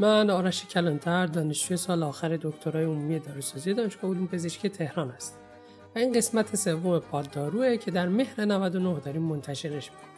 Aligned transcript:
من 0.00 0.30
آرش 0.30 0.66
کلانتر 0.66 1.26
دانشجوی 1.26 1.76
سال 1.76 2.02
آخر 2.02 2.38
دکترای 2.42 2.84
عمومی 2.84 3.18
داروسازی 3.18 3.74
دانشگاه 3.74 4.10
علوم 4.10 4.26
پزشکی 4.26 4.68
تهران 4.68 5.10
است 5.10 5.38
و 5.96 5.98
این 5.98 6.12
قسمت 6.12 6.56
سوم 6.56 6.98
پادداروه 6.98 7.76
که 7.76 7.90
در 7.90 8.08
مهر 8.08 8.44
99 8.44 9.00
داریم 9.00 9.22
منتشرش 9.22 9.90
می‌کنیم. 9.90 10.10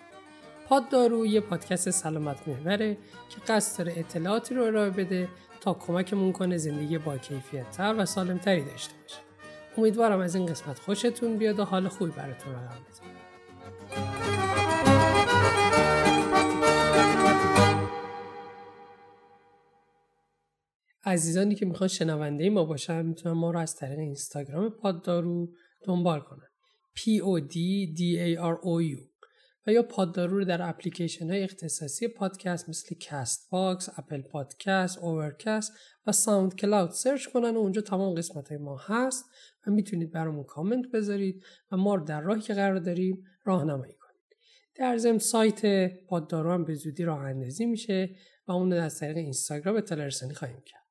پاددارو 0.68 1.26
یه 1.26 1.40
پادکست 1.40 1.90
سلامت 1.90 2.48
محوره 2.48 2.96
که 3.28 3.52
قصد 3.52 3.78
داره 3.78 3.98
اطلاعاتی 3.98 4.54
رو 4.54 4.62
ارائه 4.62 4.90
بده 4.90 5.28
تا 5.60 5.74
کمکمون 5.74 6.32
کنه 6.32 6.56
زندگی 6.56 6.98
با 6.98 7.18
کیفیت 7.18 7.70
تر 7.70 7.94
و 7.98 8.06
سالم 8.06 8.38
تری 8.38 8.64
داشته 8.64 8.94
باشه. 9.02 9.18
امیدوارم 9.78 10.20
از 10.20 10.34
این 10.34 10.46
قسمت 10.46 10.78
خوشتون 10.78 11.36
بیاد 11.36 11.58
و 11.58 11.64
حال 11.64 11.88
خوبی 11.88 12.10
براتون 12.10 12.52
رقم 12.52 12.78
بزنه 12.90 13.21
عزیزانی 21.12 21.54
که 21.54 21.66
می‌خوان 21.66 21.88
شنونده 21.88 22.50
ما 22.50 22.64
باشن 22.64 23.06
می‌تونن 23.06 23.34
ما 23.34 23.50
رو 23.50 23.58
از 23.58 23.76
طریق 23.76 23.98
اینستاگرام 23.98 24.70
پاددارو 24.70 25.52
دنبال 25.84 26.20
کنن 26.20 26.48
P 26.96 27.00
O 27.00 27.48
D 27.52 27.56
D 27.98 28.00
A 28.00 28.40
R 28.40 28.56
O 28.62 28.96
U 28.96 29.12
و 29.66 29.72
یا 29.72 29.82
پاددارو 29.82 30.38
رو 30.38 30.44
در 30.44 30.68
اپلیکیشن 30.68 31.30
های 31.30 31.42
اختصاصی 31.42 32.08
پادکست 32.08 32.68
مثل 32.68 32.94
Castbox، 33.00 33.88
Apple 33.98 34.22
Podcast، 34.22 34.98
Overcast 34.98 35.72
و 36.06 36.12
SoundCloud 36.12 36.90
search 36.90 37.26
کنن 37.26 37.56
و 37.56 37.58
اونجا 37.58 37.82
تمام 37.82 38.14
قسمت 38.14 38.48
های 38.48 38.58
ما 38.58 38.76
هست 38.76 39.24
و 39.66 39.70
می‌تونید 39.70 40.12
برامون 40.12 40.44
کامنت 40.44 40.90
بذارید 40.94 41.42
و 41.72 41.76
ما 41.76 41.94
رو 41.94 42.04
در 42.04 42.20
راهی 42.20 42.40
که 42.40 42.54
قرار 42.54 42.78
داریم 42.78 43.24
راهنمایی 43.44 43.92
کنید. 43.92 44.36
در 44.76 44.98
ضمن 44.98 45.18
سایت 45.18 45.92
پاددارو 46.06 46.52
هم 46.52 46.64
به 46.64 46.74
زودی 46.74 47.04
راه 47.04 47.20
اندازی 47.20 47.66
میشه 47.66 48.10
و 48.48 48.52
اون 48.52 48.72
رو 48.72 48.82
از 48.82 48.98
طریق 48.98 49.16
اینستاگرام 49.16 49.76
اطلاع 49.76 50.06
رسانی 50.06 50.34
خواهیم 50.34 50.62
کرد. 50.66 50.81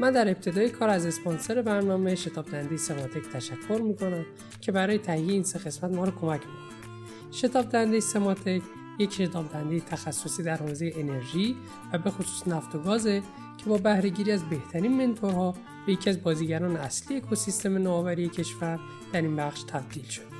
من 0.00 0.12
در 0.12 0.28
ابتدای 0.28 0.70
کار 0.70 0.88
از 0.88 1.06
اسپانسر 1.06 1.62
برنامه 1.62 2.14
شتاب 2.14 2.50
دنده 2.50 2.76
سماتک 2.76 3.22
تشکر 3.32 3.80
می‌کنم 3.84 4.26
که 4.60 4.72
برای 4.72 4.98
تهیه 4.98 5.32
این 5.32 5.42
سه 5.42 5.58
قسمت 5.58 5.94
ما 5.94 6.04
رو 6.04 6.10
کمک 6.10 6.40
می‌کنه. 6.40 7.32
شتاب 7.32 7.68
دنده 7.68 8.00
سماتک 8.00 8.62
یک 8.98 9.12
شتاب 9.12 9.52
دنده 9.52 9.80
تخصصی 9.80 10.42
در 10.42 10.56
حوزه 10.56 10.92
انرژی 10.96 11.56
و 11.92 11.98
به 11.98 12.10
خصوص 12.10 12.48
نفت 12.48 12.74
و 12.74 12.78
گازه 12.78 13.22
که 13.58 13.64
با 13.66 13.78
بهرهگیری 13.78 14.32
از 14.32 14.44
بهترین 14.44 15.06
منتورها 15.06 15.54
به 15.86 15.92
یکی 15.92 16.10
از 16.10 16.22
بازیگران 16.22 16.76
اصلی 16.76 17.16
اکوسیستم 17.16 17.78
نوآوری 17.78 18.28
کشور 18.28 18.80
در 19.12 19.22
این 19.22 19.36
بخش 19.36 19.62
تبدیل 19.62 20.04
شد 20.04 20.35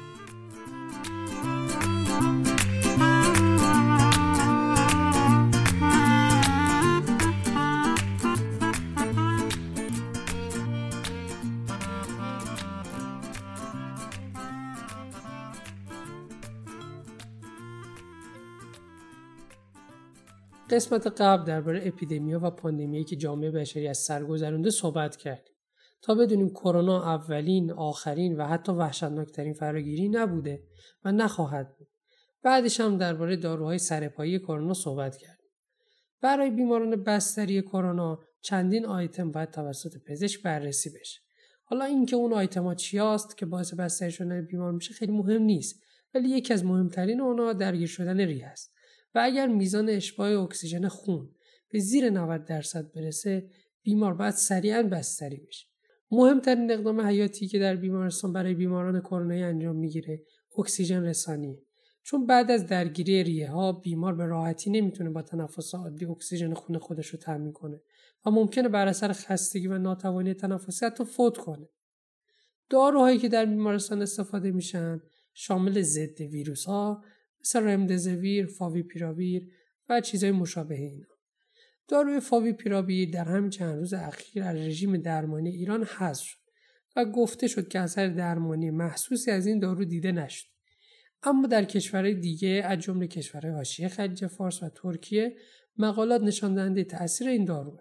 قسمت 20.77 21.07
قبل 21.07 21.45
درباره 21.45 21.81
اپیدمیا 21.85 22.41
و 22.43 22.51
پاندمیایی 22.51 23.05
که 23.05 23.17
جامعه 23.17 23.51
بشری 23.51 23.89
از 23.89 23.99
سر 23.99 24.25
گذرونده 24.25 24.71
صحبت 24.71 25.17
کردیم 25.17 25.55
تا 26.03 26.15
بدونیم 26.15 26.51
کرونا 26.51 27.15
اولین، 27.15 27.73
آخرین 27.73 28.37
و 28.37 28.47
حتی 28.47 28.73
وحشتناکترین 28.73 29.53
فراگیری 29.53 30.09
نبوده 30.09 30.63
و 31.05 31.13
نخواهد 31.13 31.77
بود. 31.79 31.89
بعدش 32.43 32.81
هم 32.81 32.99
درباره 32.99 33.37
داروهای 33.37 33.79
سرپایی 33.79 34.39
کرونا 34.39 34.75
صحبت 34.75 35.17
کردیم. 35.17 35.51
برای 36.21 36.51
بیماران 36.51 37.03
بستری 37.03 37.63
کرونا 37.63 38.19
چندین 38.41 38.87
آیتم 38.87 39.33
باید 39.33 39.51
توسط 39.51 39.93
پزشک 40.07 40.43
بررسی 40.43 40.91
بشه. 41.01 41.21
حالا 41.65 41.85
اینکه 41.85 42.17
اون 42.17 42.33
آیتم 42.33 42.65
ها 42.65 42.75
چی 42.75 42.99
است 42.99 43.37
که 43.37 43.47
باعث 43.47 43.75
بستری 43.75 44.11
شدن 44.11 44.47
بیمار 44.47 44.73
میشه 44.73 44.95
خیلی 44.95 45.13
مهم 45.13 45.43
نیست 45.43 45.83
ولی 46.15 46.29
یکی 46.29 46.55
از 46.55 46.65
مهمترین 46.65 47.21
اونها 47.21 47.53
درگیر 47.53 47.89
شدن 47.89 48.21
ری 48.21 48.43
است. 48.43 48.76
و 49.17 49.21
اگر 49.23 49.47
میزان 49.47 49.89
اشباع 49.89 50.43
اکسیژن 50.43 50.89
خون 50.89 51.29
به 51.71 51.79
زیر 51.79 52.11
90 52.11 52.45
درصد 52.45 52.93
برسه 52.93 53.51
بیمار 53.83 54.15
باید 54.15 54.35
سریعا 54.35 54.83
بستری 54.83 55.37
بشه. 55.37 55.67
مهمترین 56.11 56.71
اقدام 56.71 57.01
حیاتی 57.01 57.49
که 57.49 57.59
در 57.59 57.77
بیمارستان 57.77 58.33
برای 58.33 58.55
بیماران 58.55 59.01
کرونایی 59.01 59.43
انجام 59.43 59.77
می‌گیره 59.77 60.23
اکسیژن 60.59 61.03
رسانیه 61.03 61.63
چون 62.03 62.27
بعد 62.27 62.51
از 62.51 62.67
درگیری 62.67 63.25
ریه 63.25 63.51
ها 63.51 63.73
بیمار 63.73 64.15
به 64.15 64.27
راحتی 64.27 64.71
نمی‌تونه 64.71 65.11
با 65.11 65.23
تنفس 65.23 65.75
عادی 65.75 66.05
اکسیژن 66.05 66.55
خون 66.55 66.79
خودش 66.79 67.07
رو 67.07 67.19
تامین 67.19 67.53
کنه 67.53 67.81
و 68.27 68.31
ممکنه 68.31 68.69
بر 68.69 68.89
اثر 68.89 69.13
خستگی 69.13 69.67
و 69.67 69.79
ناتوانی 69.79 70.35
تنفسی 70.35 70.87
حتی 70.87 71.05
فوت 71.05 71.37
کنه. 71.37 71.69
داروهایی 72.71 73.19
که 73.19 73.29
در 73.29 73.45
بیمارستان 73.45 74.03
استفاده 74.03 74.51
میشن 74.51 75.01
شامل 75.35 75.83
ضد 75.83 76.21
ویروس 76.21 76.65
ها 76.65 77.03
مثل 77.47 77.63
رمدزویر، 77.63 78.47
فاویپیراویر 78.47 79.49
و 79.89 80.01
چیزهای 80.01 80.33
مشابه 80.33 80.75
اینا. 80.75 81.07
داروی 81.89 82.21
فاویپیراویر 82.21 83.11
در 83.11 83.25
همین 83.25 83.51
چند 83.51 83.79
روز 83.79 83.95
اخیر 83.95 84.43
از 84.43 84.57
رژیم 84.57 84.97
درمانی 84.97 85.51
ایران 85.51 85.85
حذف 85.85 86.25
شد 86.25 86.39
و 86.97 87.05
گفته 87.05 87.47
شد 87.47 87.69
که 87.69 87.81
اثر 87.81 88.09
درمانی 88.09 88.71
محسوسی 88.71 89.31
از 89.31 89.47
این 89.47 89.59
دارو 89.59 89.85
دیده 89.85 90.13
نشد. 90.13 90.47
اما 91.23 91.47
در 91.47 91.65
کشورهای 91.65 92.15
دیگه 92.15 92.63
از 92.65 92.79
جمله 92.79 93.07
کشورهای 93.07 93.55
حاشیه 93.55 93.89
خلیج 93.89 94.27
فارس 94.27 94.63
و 94.63 94.69
ترکیه 94.69 95.37
مقالات 95.79 96.23
نشان 96.23 96.55
دهنده 96.55 96.85
تاثیر 96.85 97.29
این 97.29 97.45
داروه. 97.45 97.81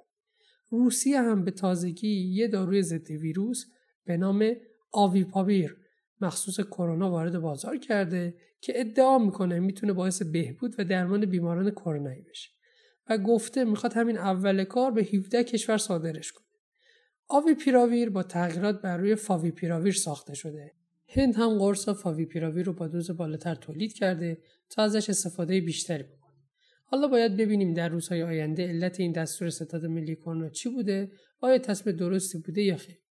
روسیه 0.69 1.21
هم 1.21 1.43
به 1.43 1.51
تازگی 1.51 2.33
یه 2.33 2.47
داروی 2.47 2.81
ضد 2.81 3.11
ویروس 3.11 3.65
به 4.05 4.17
نام 4.17 4.53
آویپاویر 4.91 5.84
مخصوص 6.21 6.59
کرونا 6.59 7.11
وارد 7.11 7.39
بازار 7.39 7.77
کرده 7.77 8.33
که 8.61 8.79
ادعا 8.79 9.17
می‌کنه 9.17 9.59
می‌تونه 9.59 9.93
باعث 9.93 10.21
بهبود 10.21 10.75
و 10.77 10.83
درمان 10.83 11.25
بیماران 11.25 11.71
کرونایی 11.71 12.21
بشه 12.21 12.49
و 13.09 13.17
گفته 13.17 13.63
می‌خواد 13.63 13.93
همین 13.93 14.17
اول 14.17 14.63
کار 14.63 14.91
به 14.91 15.03
17 15.03 15.43
کشور 15.43 15.77
صادرش 15.77 16.31
کنه. 16.31 16.45
آوی 17.27 17.55
پیراویر 17.55 18.09
با 18.09 18.23
تغییرات 18.23 18.81
بر 18.81 18.97
روی 18.97 19.15
فاوی 19.15 19.51
پیراویر 19.51 19.93
ساخته 19.93 20.35
شده. 20.35 20.71
هند 21.07 21.35
هم 21.35 21.57
قرص 21.57 21.89
فاوی 21.89 22.25
پیراویر 22.25 22.65
رو 22.65 22.73
با 22.73 22.87
دوز 22.87 23.11
بالاتر 23.11 23.55
تولید 23.55 23.93
کرده 23.93 24.37
تا 24.69 24.83
ازش 24.83 25.09
استفاده 25.09 25.61
بیشتری 25.61 26.03
بکنه. 26.03 26.35
حالا 26.85 27.07
باید 27.07 27.37
ببینیم 27.37 27.73
در 27.73 27.89
روزهای 27.89 28.23
آینده 28.23 28.67
علت 28.67 28.99
این 28.99 29.11
دستور 29.11 29.49
ستاد 29.49 29.85
ملی 29.85 30.15
کرونا 30.15 30.49
چی 30.49 30.69
بوده؟ 30.69 31.11
آیا 31.41 31.57
تصمیم 31.57 31.95
درستی 31.95 32.37
بوده 32.37 32.61
یا 32.61 32.77
خیر؟ 32.77 33.04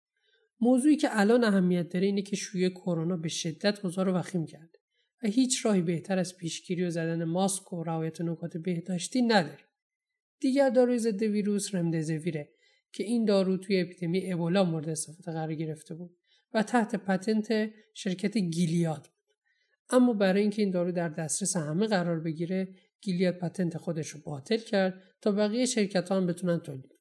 موضوعی 0.59 0.95
که 0.95 1.07
الان 1.11 1.43
اهمیت 1.43 1.89
داره 1.89 2.05
اینه 2.05 2.21
که 2.21 2.35
شیوع 2.35 2.69
کرونا 2.69 3.17
به 3.17 3.29
شدت 3.29 3.85
اوضاع 3.85 4.05
رو 4.05 4.13
وخیم 4.13 4.45
کرده 4.45 4.79
و 5.23 5.27
هیچ 5.27 5.65
راهی 5.65 5.81
بهتر 5.81 6.19
از 6.19 6.37
پیشگیری 6.37 6.83
و 6.83 6.89
زدن 6.89 7.23
ماسک 7.23 7.73
و 7.73 7.83
رعایت 7.83 8.21
نکات 8.21 8.57
بهداشتی 8.57 9.21
نداریم 9.21 9.65
دیگر 10.39 10.69
داروی 10.69 10.97
ضد 10.97 11.23
ویروس 11.23 11.75
رمدزویره 11.75 12.49
که 12.91 13.03
این 13.03 13.25
دارو 13.25 13.57
توی 13.57 13.81
اپیدمی 13.81 14.33
ابولا 14.33 14.63
مورد 14.63 14.89
استفاده 14.89 15.31
قرار 15.31 15.55
گرفته 15.55 15.95
بود 15.95 16.17
و 16.53 16.63
تحت 16.63 16.95
پتنت 16.95 17.71
شرکت 17.93 18.37
گیلیاد 18.37 19.01
بود. 19.01 19.35
اما 19.89 20.13
برای 20.13 20.41
اینکه 20.41 20.61
این 20.61 20.71
دارو 20.71 20.91
در 20.91 21.09
دسترس 21.09 21.57
همه 21.57 21.87
قرار 21.87 22.19
بگیره 22.19 22.75
گیلیاد 23.01 23.37
پتنت 23.37 23.77
خودش 23.77 24.09
رو 24.09 24.19
باطل 24.25 24.57
کرد 24.57 25.01
تا 25.21 25.31
بقیه 25.31 25.65
شرکت 25.65 26.09
ها 26.09 26.17
هم 26.17 26.27
بتونن 26.27 26.59
تولید 26.59 26.94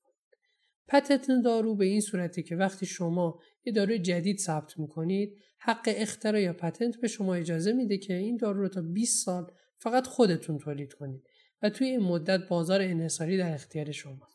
پتنت 0.88 1.26
دارو 1.44 1.74
به 1.74 1.84
این 1.84 2.00
صورتی 2.00 2.42
که 2.42 2.56
وقتی 2.56 2.86
شما 2.86 3.40
یه 3.64 3.72
داروی 3.72 3.98
جدید 3.98 4.38
ثبت 4.38 4.78
می‌کنید 4.78 5.38
حق 5.58 5.82
اختراع 5.96 6.42
یا 6.42 6.52
پتنت 6.52 7.00
به 7.00 7.08
شما 7.08 7.34
اجازه 7.34 7.72
میده 7.72 7.98
که 7.98 8.14
این 8.14 8.36
دارو 8.36 8.60
رو 8.60 8.68
تا 8.68 8.82
20 8.82 9.24
سال 9.24 9.52
فقط 9.78 10.06
خودتون 10.06 10.58
تولید 10.58 10.92
کنید 10.92 11.22
و 11.62 11.70
توی 11.70 11.86
این 11.86 12.00
مدت 12.00 12.48
بازار 12.48 12.82
انحصاری 12.82 13.38
در 13.38 13.54
اختیار 13.54 13.92
شما 13.92 14.28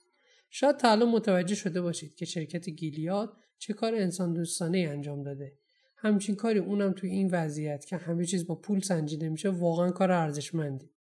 شاید 0.50 0.78
تا 0.78 0.92
الان 0.92 1.10
متوجه 1.10 1.56
شده 1.56 1.82
باشید 1.82 2.16
که 2.16 2.26
شرکت 2.26 2.70
گیلیاد 2.70 3.38
چه 3.58 3.74
کار 3.74 3.96
انسان 3.96 4.34
دوستانه 4.34 4.78
انجام 4.78 5.24
داده. 5.24 5.54
همچین 5.98 6.36
کاری 6.36 6.60
اونم 6.60 6.94
توی 6.94 7.10
این 7.10 7.30
وضعیت 7.32 7.86
که 7.86 7.98
همه 7.98 8.26
چیز 8.26 8.48
با 8.48 8.56
پول 8.56 8.80
سنجیده 8.80 9.30
میشه 9.30 9.50
واقعا 9.50 9.92
کار 9.92 10.12
ارزشمندی 10.12 10.92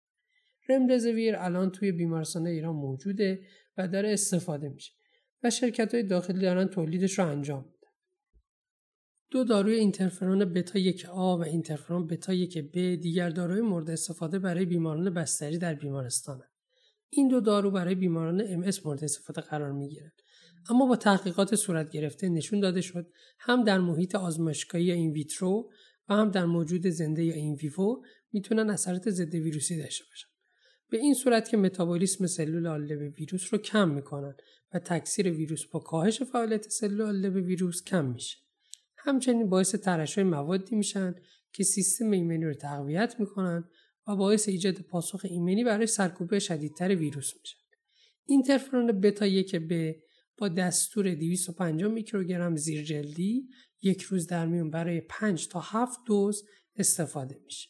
رمدزویر 0.69 1.37
الان 1.37 1.71
توی 1.71 1.93
بیمارستان 1.93 2.47
ایران 2.47 2.75
موجوده 2.75 3.41
و 3.79 3.89
داره 3.89 4.12
استفاده 4.12 4.69
میشه. 4.69 4.93
و 5.43 5.50
شرکت 5.50 5.94
های 5.94 6.02
داخلی 6.02 6.40
دارن 6.40 6.69
تولیدش 6.69 7.19
رو 7.19 7.26
انجام 7.26 7.64
میدن. 7.64 7.79
دو 9.31 9.44
داروی 9.44 9.75
اینترفرون 9.75 10.52
بتا 10.52 10.79
یک 10.79 11.06
آ 11.06 11.37
و 11.37 11.43
اینترفرون 11.43 12.06
بتا 12.06 12.35
یک 12.35 12.58
ب 12.58 12.94
دیگر 12.94 13.31
داروی 13.31 13.61
مورد 13.61 13.90
استفاده 13.90 14.38
برای 14.38 14.64
بیماران 14.64 15.14
بستری 15.14 15.58
در 15.58 15.75
بیمارستان 15.75 16.43
این 17.11 17.29
دو 17.29 17.40
دارو 17.40 17.70
برای 17.70 17.94
بیماران 17.94 18.43
ام 18.49 18.70
مورد 18.85 19.05
استفاده 19.05 19.40
قرار 19.40 19.73
می 19.73 19.88
گیرن. 19.88 20.12
اما 20.70 20.87
با 20.87 20.96
تحقیقات 20.96 21.55
صورت 21.55 21.91
گرفته 21.91 22.29
نشون 22.29 22.61
داده 22.61 22.81
شد 22.81 23.12
هم 23.38 23.64
در 23.64 23.79
محیط 23.79 24.14
آزمایشگاهی 24.14 24.93
این 24.93 25.12
ویترو 25.12 25.70
و 26.08 26.14
هم 26.14 26.31
در 26.31 26.44
موجود 26.44 26.87
زنده 26.87 27.25
یا 27.25 27.34
این 27.34 27.55
ویوو 27.55 28.02
می‌تونن 28.32 28.70
اثرات 28.70 29.11
ضد 29.11 29.34
ویروسی 29.34 29.82
داشته 29.82 30.05
باشن. 30.11 30.29
به 30.90 30.99
این 30.99 31.14
صورت 31.14 31.49
که 31.49 31.56
متابولیسم 31.56 32.26
سلول 32.26 32.67
آلب 32.67 33.14
ویروس 33.19 33.55
رو 33.55 33.58
کم 33.58 33.88
می‌کنن 33.88 34.35
و 34.75 34.79
تکثیر 34.79 35.31
ویروس 35.31 35.67
با 35.67 35.81
کاهش 35.81 36.23
فعالیت 36.23 36.69
سلول 36.69 37.02
آلب 37.02 37.35
ویروس 37.35 37.85
کم 37.85 38.05
میشه. 38.05 38.37
همچنین 38.96 39.49
باعث 39.49 39.75
ترشح 39.75 40.23
موادی 40.23 40.76
میشن 40.76 41.14
که 41.52 41.64
سیستم 41.64 42.11
ایمنی 42.11 42.44
رو 42.44 42.55
تقویت 42.55 43.14
می‌کنن 43.19 43.64
و 44.08 44.17
باعث 44.17 44.49
ایجاد 44.49 44.81
پاسخ 44.81 45.20
ایمنی 45.25 45.64
برای 45.64 45.87
سرکوب 45.87 46.38
شدیدتر 46.38 46.94
ویروس 46.94 47.32
میشن. 47.41 47.58
اینترفرون 48.26 49.00
بتا 49.00 49.26
یک 49.26 49.56
به 49.56 50.02
با 50.38 50.49
دستور 50.49 51.14
250 51.14 51.93
میکروگرم 51.93 52.56
زیرجلدی 52.56 53.49
یک 53.82 54.02
روز 54.02 54.26
در 54.26 54.46
میون 54.46 54.70
برای 54.70 55.00
5 55.00 55.49
تا 55.49 55.61
7 55.61 56.00
دوز 56.06 56.44
استفاده 56.76 57.41
میشه. 57.44 57.69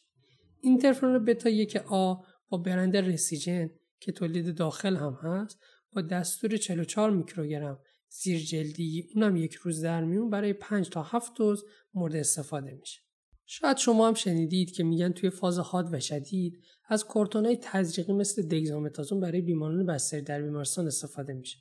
اینترفرون 0.61 1.25
بتا 1.25 1.49
یک 1.49 1.75
آ 1.75 2.15
با 2.49 2.57
برند 2.57 2.97
رسیجن 2.97 3.69
که 3.99 4.11
تولید 4.11 4.55
داخل 4.55 4.95
هم 4.95 5.13
هست 5.13 5.59
با 5.91 6.01
دستور 6.01 6.57
44 6.57 7.11
میکروگرم 7.11 7.79
زیر 8.09 8.39
جلدی 8.39 9.09
اونم 9.15 9.35
یک 9.35 9.53
روز 9.53 9.81
در 9.81 10.03
میون 10.03 10.29
برای 10.29 10.53
5 10.53 10.89
تا 10.89 11.03
7 11.03 11.33
دوز 11.35 11.63
مورد 11.93 12.15
استفاده 12.15 12.73
میشه. 12.73 13.01
شاید 13.45 13.77
شما 13.77 14.07
هم 14.07 14.13
شنیدید 14.13 14.71
که 14.71 14.83
میگن 14.83 15.11
توی 15.11 15.29
فاز 15.29 15.59
حاد 15.59 15.93
و 15.93 15.99
شدید 15.99 16.63
از 16.87 17.05
کورتونای 17.05 17.57
تزریقی 17.61 18.13
مثل 18.13 18.41
دگزامتازون 18.41 19.19
برای 19.19 19.41
بیماران 19.41 19.85
بستری 19.85 20.21
در 20.21 20.41
بیمارستان 20.41 20.87
استفاده 20.87 21.33
میشه. 21.33 21.57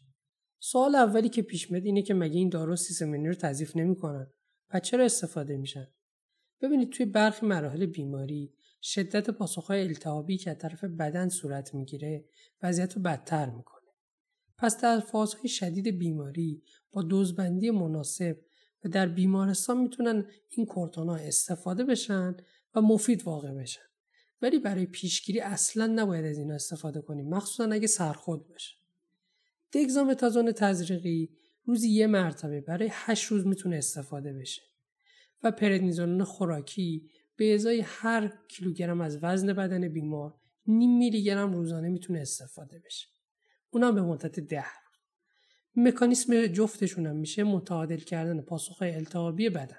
سوال 0.60 0.94
اولی 0.94 1.28
که 1.28 1.42
پیش 1.42 1.70
میاد 1.70 1.84
اینه 1.84 2.02
که 2.02 2.14
مگه 2.14 2.36
این 2.36 2.48
دارو 2.48 2.76
سیستمینی 2.76 3.28
رو 3.28 3.34
تضیف 3.34 3.76
نمی‌کنن 3.76 4.26
و 4.74 4.80
چرا 4.80 5.04
استفاده 5.04 5.56
میشن؟ 5.56 5.86
ببینید 6.62 6.90
توی 6.92 7.06
برخی 7.06 7.46
مراحل 7.46 7.86
بیماری 7.86 8.54
شدت 8.82 9.30
پاسخهای 9.30 9.82
التهابی 9.82 10.38
که 10.38 10.50
از 10.50 10.58
طرف 10.58 10.84
بدن 10.84 11.28
صورت 11.28 11.74
می‌گیره 11.74 12.24
وضعیت 12.62 12.96
رو 12.96 13.02
بدتر 13.02 13.50
می‌کنه. 13.50 13.88
پس 14.58 14.80
در 14.80 15.00
فازهای 15.00 15.48
شدید 15.48 15.98
بیماری 15.98 16.62
با 16.92 17.02
دوزبندی 17.02 17.70
مناسب 17.70 18.38
و 18.84 18.88
در 18.88 19.08
بیمارستان 19.08 19.78
می‌تونن 19.78 20.26
این 20.48 20.66
کورتونا 20.66 21.14
استفاده 21.14 21.84
بشن 21.84 22.36
و 22.74 22.80
مفید 22.80 23.22
واقع 23.22 23.52
بشن. 23.52 23.82
ولی 24.42 24.58
برای 24.58 24.86
پیشگیری 24.86 25.40
اصلا 25.40 25.86
نباید 25.86 26.24
از 26.24 26.38
اینا 26.38 26.54
استفاده 26.54 27.00
کنیم 27.00 27.28
مخصوصا 27.28 27.64
اگه 27.64 27.86
سرخود 27.86 28.48
باشه. 28.48 28.76
دگزامتازون 29.72 30.52
تزریقی 30.52 31.30
روزی 31.64 31.88
یه 31.88 32.06
مرتبه 32.06 32.60
برای 32.60 32.88
8 32.92 33.24
روز 33.24 33.46
می‌تونه 33.46 33.76
استفاده 33.76 34.32
بشه 34.32 34.62
و 35.42 35.50
پردنیزولون 35.50 36.24
خوراکی 36.24 37.10
به 37.38 37.54
ازای 37.54 37.80
هر 37.80 38.32
کیلوگرم 38.48 39.00
از 39.00 39.18
وزن 39.22 39.52
بدن 39.52 39.88
بیمار 39.88 40.34
نیم 40.66 40.98
میلی 40.98 41.22
گرم 41.22 41.52
روزانه 41.52 41.88
می‌تونه 41.88 42.20
استفاده 42.20 42.82
بشه. 42.84 43.06
اونم 43.70 43.94
به 43.94 44.02
مدت 44.02 44.40
ده 44.40 44.64
مکانیسم 45.76 46.46
جفتشون 46.46 47.06
هم 47.06 47.16
میشه 47.16 47.44
متعادل 47.44 47.96
کردن 47.96 48.40
پاسخهای 48.40 48.94
التهابی 48.94 49.48
بدن. 49.48 49.78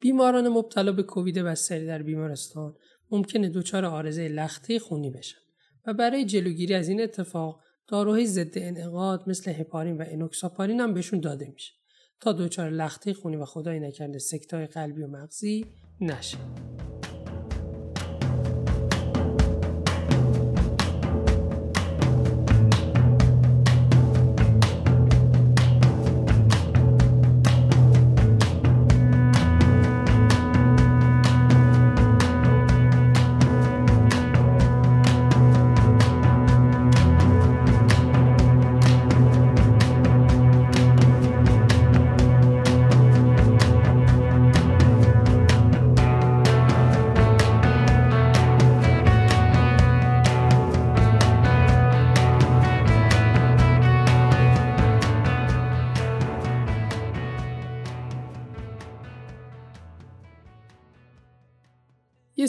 بیماران 0.00 0.48
مبتلا 0.48 0.92
به 0.92 1.02
کووید 1.02 1.38
بستری 1.38 1.86
در 1.86 2.02
بیمارستان 2.02 2.76
ممکنه 3.10 3.48
دچار 3.48 3.84
آرزه 3.84 4.28
لخته 4.28 4.78
خونی 4.78 5.10
بشن 5.10 5.38
و 5.86 5.94
برای 5.94 6.24
جلوگیری 6.24 6.74
از 6.74 6.88
این 6.88 7.02
اتفاق 7.02 7.62
داروهای 7.86 8.26
ضد 8.26 8.58
انعقاد 8.58 9.28
مثل 9.28 9.50
هپارین 9.50 9.96
و 9.96 10.04
انوکساپارین 10.08 10.80
هم 10.80 10.94
بهشون 10.94 11.20
داده 11.20 11.50
میشه 11.54 11.72
تا 12.20 12.32
دچار 12.32 12.70
لخته 12.70 13.14
خونی 13.14 13.36
و 13.36 13.44
خدای 13.44 13.80
نکرده 13.80 14.18
سکتای 14.18 14.66
قلبی 14.66 15.02
و 15.02 15.06
مغزی 15.06 15.66
نشه. 16.00 16.38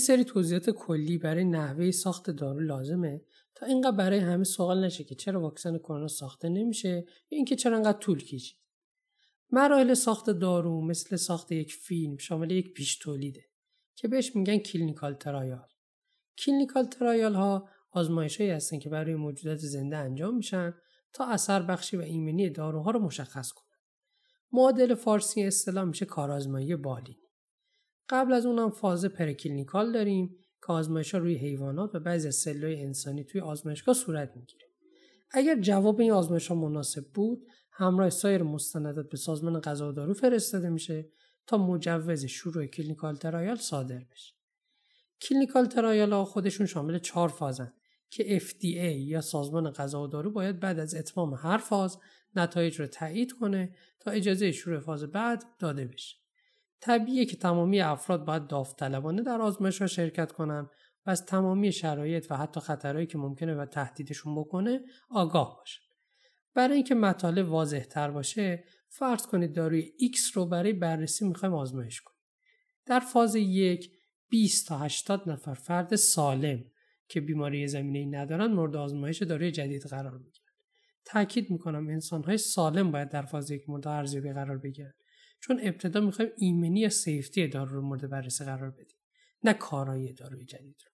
سری 0.01 0.23
توضیحات 0.23 0.69
کلی 0.69 1.17
برای 1.17 1.45
نحوه 1.45 1.91
ساخت 1.91 2.29
دارو 2.29 2.59
لازمه؟ 2.59 3.21
تا 3.55 3.65
اینقدر 3.65 3.97
برای 3.97 4.19
همه 4.19 4.43
سوال 4.43 4.85
نشه 4.85 5.03
که 5.03 5.15
چرا 5.15 5.41
واکسن 5.41 5.77
کرونا 5.77 6.07
ساخته 6.07 6.49
نمیشه 6.49 6.89
یا 6.89 7.05
اینکه 7.29 7.55
چرا 7.55 7.77
انقدر 7.77 7.97
طول 7.97 8.23
کشید. 8.23 8.57
مراحل 9.51 9.93
ساخت 9.93 10.29
دارو 10.29 10.81
مثل 10.81 11.15
ساخت 11.15 11.51
یک 11.51 11.73
فیلم 11.73 12.17
شامل 12.17 12.51
یک 12.51 12.73
پیش 12.73 12.97
تولیده 12.97 13.45
که 13.95 14.07
بهش 14.07 14.35
میگن 14.35 14.57
clinical 14.57 15.13
trial. 15.13 15.67
clinical 16.37 16.85
trial 16.85 17.33
ها 17.33 17.69
آزمایش 17.91 18.41
هستن 18.41 18.79
که 18.79 18.89
برای 18.89 19.15
موجودات 19.15 19.57
زنده 19.57 19.97
انجام 19.97 20.35
میشن 20.35 20.73
تا 21.13 21.25
اثر 21.25 21.61
بخشی 21.61 21.97
و 21.97 22.01
ایمنی 22.01 22.49
داروها 22.49 22.91
رو 22.91 22.99
مشخص 22.99 23.51
کنن. 23.51 23.77
معادل 24.51 24.95
فارسی 24.95 25.43
اصطلاح 25.43 25.83
میشه 25.83 26.05
کارآزمایی 26.05 26.75
بالینی 26.75 27.20
قبل 28.09 28.33
از 28.33 28.45
اونم 28.45 28.69
فاز 28.69 29.05
preclinical 29.05 29.91
داریم 29.91 30.35
که 30.67 30.73
آزمایش 30.73 31.13
روی 31.13 31.35
حیوانات 31.35 31.95
و 31.95 31.99
بعضی 31.99 32.27
از 32.27 32.35
سلول 32.35 32.75
انسانی 32.77 33.23
توی 33.23 33.41
آزمایشگاه 33.41 33.95
صورت 33.95 34.31
می‌گیره. 34.35 34.65
اگر 35.31 35.59
جواب 35.59 35.99
این 35.99 36.11
آزمایش 36.11 36.47
ها 36.47 36.55
مناسب 36.55 37.05
بود 37.13 37.47
همراه 37.71 38.09
سایر 38.09 38.43
مستندات 38.43 39.09
به 39.09 39.17
سازمان 39.17 39.59
غذا 39.59 39.89
و 39.89 39.91
دارو 39.91 40.13
فرستاده 40.13 40.69
میشه 40.69 41.09
تا 41.47 41.57
مجوز 41.57 42.25
شروع 42.25 42.65
clinical 42.65 43.15
trial 43.15 43.55
صادر 43.55 44.03
بشه. 44.11 44.33
clinical 45.21 45.65
trial 45.65 46.13
ها 46.13 46.25
خودشون 46.25 46.65
شامل 46.65 46.99
چهار 46.99 47.29
فازن 47.29 47.73
که 48.09 48.39
FDA 48.39 48.95
یا 48.97 49.21
سازمان 49.21 49.71
غذا 49.71 50.03
و 50.03 50.07
دارو 50.07 50.31
باید 50.31 50.59
بعد 50.59 50.79
از 50.79 50.95
اتمام 50.95 51.33
هر 51.33 51.57
فاز 51.57 51.97
نتایج 52.35 52.79
رو 52.79 52.87
تایید 52.87 53.31
کنه 53.31 53.75
تا 53.99 54.11
اجازه 54.11 54.51
شروع 54.51 54.79
فاز 54.79 55.03
بعد 55.03 55.43
داده 55.59 55.85
بشه. 55.85 56.20
طبیعیه 56.81 57.25
که 57.25 57.35
تمامی 57.35 57.81
افراد 57.81 58.25
باید 58.25 58.47
داوطلبانه 58.47 59.21
در 59.21 59.41
آزمایش 59.41 59.81
ها 59.81 59.87
شرکت 59.87 60.31
کنند 60.31 60.69
و 61.05 61.09
از 61.09 61.25
تمامی 61.25 61.71
شرایط 61.71 62.27
و 62.29 62.37
حتی 62.37 62.59
خطرهایی 62.59 63.07
که 63.07 63.17
ممکنه 63.17 63.55
و 63.55 63.65
تهدیدشون 63.65 64.35
بکنه 64.35 64.81
آگاه 65.09 65.57
باشن. 65.57 65.81
برای 66.55 66.75
اینکه 66.75 66.95
مطالب 66.95 67.49
واضح 67.49 67.79
تر 67.79 68.11
باشه 68.11 68.63
فرض 68.89 69.27
کنید 69.27 69.55
داروی 69.55 69.81
X 69.81 70.33
رو 70.33 70.45
برای 70.45 70.73
بررسی 70.73 71.27
می‌خوایم 71.27 71.55
آزمایش 71.55 72.01
کنیم. 72.01 72.17
در 72.85 72.99
فاز 72.99 73.35
یک 73.35 73.91
20 74.29 74.67
تا 74.67 74.77
80 74.77 75.29
نفر 75.29 75.53
فرد 75.53 75.95
سالم 75.95 76.63
که 77.07 77.21
بیماری 77.21 77.67
زمینه 77.67 77.99
ای 77.99 78.05
ندارن 78.05 78.53
مورد 78.53 78.75
آزمایش 78.75 79.21
داروی 79.21 79.51
جدید 79.51 79.83
قرار 79.83 80.17
می‌گیرن. 80.17 80.45
تاکید 81.05 81.51
می‌کنم 81.51 81.87
انسانهای 81.87 82.37
سالم 82.37 82.91
باید 82.91 83.09
در 83.09 83.21
فاز 83.21 83.51
یک 83.51 83.69
مورد 83.69 83.87
ارزیابی 83.87 84.33
قرار 84.33 84.57
بگیرن 84.57 84.93
چون 85.41 85.59
ابتدا 85.63 86.01
می‌خوایم 86.01 86.31
ایمنی 86.37 86.79
یا 86.79 86.89
سیفتی 86.89 87.47
دارو 87.47 87.75
رو 87.75 87.81
مورد 87.81 88.09
بررسی 88.09 88.45
قرار 88.45 88.71
بدیم 88.71 88.97
نه 89.43 89.53
کارایی 89.53 90.13
داروی 90.13 90.45
جدید 90.45 90.75
رو. 90.85 90.91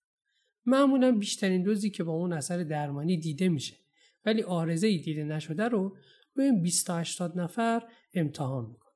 معمولا 0.65 1.11
بیشترین 1.11 1.63
دوزی 1.63 1.89
که 1.89 2.03
با 2.03 2.11
اون 2.11 2.33
اثر 2.33 2.63
درمانی 2.63 3.17
دیده 3.17 3.49
میشه 3.49 3.77
ولی 4.25 4.43
آرزه 4.43 4.87
ای 4.87 4.97
دیده 4.97 5.23
نشده 5.23 5.67
رو 5.67 5.97
روی 6.35 6.51
20 6.51 6.87
تا 6.87 6.99
80 6.99 7.39
نفر 7.39 7.83
امتحان 8.13 8.65
می‌کنه. 8.65 8.93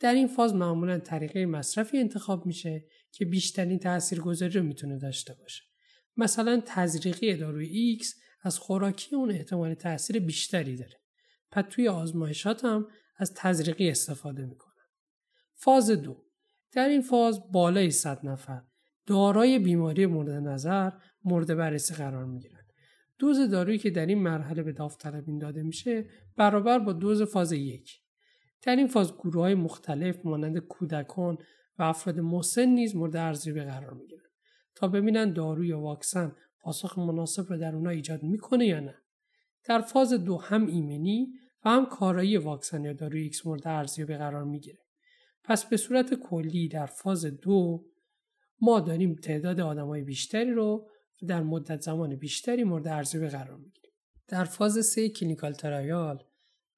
در 0.00 0.14
این 0.14 0.28
فاز 0.28 0.54
معمولا 0.54 0.98
طریقه 0.98 1.46
مصرفی 1.46 1.98
انتخاب 1.98 2.46
میشه 2.46 2.84
که 3.12 3.24
بیشترین 3.24 3.78
تاثیرگذاری 3.78 4.52
رو 4.52 4.62
می‌تونه 4.62 4.98
داشته 4.98 5.34
باشه. 5.34 5.62
مثلا 6.16 6.62
تزریقی 6.66 7.36
داروی 7.36 7.98
X 7.98 8.06
از 8.42 8.58
خوراکی 8.58 9.16
اون 9.16 9.30
احتمال 9.30 9.74
تاثیر 9.74 10.18
بیشتری 10.18 10.76
داره. 10.76 11.00
پس 11.50 11.64
توی 11.70 11.88
آزمایشات 11.88 12.64
هم 12.64 12.88
از 13.16 13.34
تزریقی 13.34 13.90
استفاده 13.90 14.46
می‌کنه. 14.46 14.71
فاز 15.64 15.90
دو. 15.90 16.16
در 16.72 16.88
این 16.88 17.02
فاز 17.02 17.52
بالای 17.52 17.90
100 17.90 18.26
نفر. 18.26 18.62
دارای 19.06 19.58
بیماری 19.58 20.06
مورد 20.06 20.30
نظر 20.30 20.90
مورد 21.24 21.54
بررسی 21.56 21.94
قرار 21.94 22.24
می 22.24 22.38
گیرند. 22.38 22.72
دوز 23.18 23.50
دارویی 23.50 23.78
که 23.78 23.90
در 23.90 24.06
این 24.06 24.18
مرحله 24.18 24.62
به 24.62 24.72
داوطلبین 24.72 25.38
داده 25.38 25.62
میشه 25.62 26.08
برابر 26.36 26.78
با 26.78 26.92
دوز 26.92 27.22
فاز 27.22 27.52
یک. 27.52 28.00
در 28.62 28.76
این 28.76 28.86
فاز 28.86 29.14
گروه 29.14 29.42
های 29.42 29.54
مختلف 29.54 30.26
مانند 30.26 30.58
کودکان 30.58 31.38
و 31.78 31.82
افراد 31.82 32.20
مسن 32.20 32.66
نیز 32.66 32.96
مورد 32.96 33.16
ارزیابی 33.16 33.60
قرار 33.60 33.94
می‌گیرن 33.94 34.22
تا 34.74 34.88
ببینن 34.88 35.32
دارو 35.32 35.64
یا 35.64 35.80
واکسن 35.80 36.32
پاسخ 36.60 36.98
مناسب 36.98 37.46
رو 37.48 37.58
در 37.58 37.74
اونا 37.74 37.90
ایجاد 37.90 38.22
می‌کنه 38.22 38.66
یا 38.66 38.80
نه. 38.80 38.94
در 39.64 39.80
فاز 39.80 40.12
دو 40.12 40.36
هم 40.36 40.66
ایمنی 40.66 41.32
و 41.64 41.70
هم 41.70 41.86
کارایی 41.86 42.36
واکسن 42.36 42.84
یا 42.84 42.92
داروی 42.92 43.22
ایکس 43.22 43.46
مورد 43.46 43.68
ارزیابی 43.68 44.16
قرار 44.16 44.44
می‌گیره. 44.44 44.81
پس 45.44 45.64
به 45.64 45.76
صورت 45.76 46.14
کلی 46.14 46.68
در 46.68 46.86
فاز 46.86 47.24
دو 47.24 47.84
ما 48.60 48.80
داریم 48.80 49.14
تعداد 49.14 49.60
آدمای 49.60 50.02
بیشتری 50.02 50.50
رو 50.50 50.88
در 51.28 51.42
مدت 51.42 51.80
زمان 51.80 52.16
بیشتری 52.16 52.64
مورد 52.64 52.88
ارزیابی 52.88 53.28
قرار 53.28 53.56
می‌گیریم. 53.56 53.92
در 54.28 54.44
فاز 54.44 54.86
سه 54.86 55.08
clinical 55.08 55.52
trial 55.52 56.24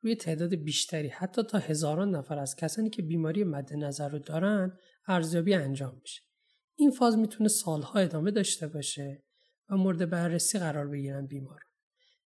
روی 0.00 0.16
تعداد 0.16 0.54
بیشتری 0.54 1.08
حتی 1.08 1.42
تا 1.42 1.58
هزاران 1.58 2.10
نفر 2.10 2.38
از 2.38 2.56
کسانی 2.56 2.90
که 2.90 3.02
بیماری 3.02 3.44
مد 3.44 3.74
نظر 3.74 4.08
رو 4.08 4.18
دارن 4.18 4.78
ارزیابی 5.06 5.54
انجام 5.54 5.98
میشه. 6.02 6.22
این 6.76 6.90
فاز 6.90 7.18
می‌تونه 7.18 7.48
سالها 7.48 7.98
ادامه 7.98 8.30
داشته 8.30 8.68
باشه 8.68 9.22
و 9.70 9.76
مورد 9.76 10.10
بررسی 10.10 10.58
قرار 10.58 10.88
بگیرن 10.88 11.26
بیمار 11.26 11.60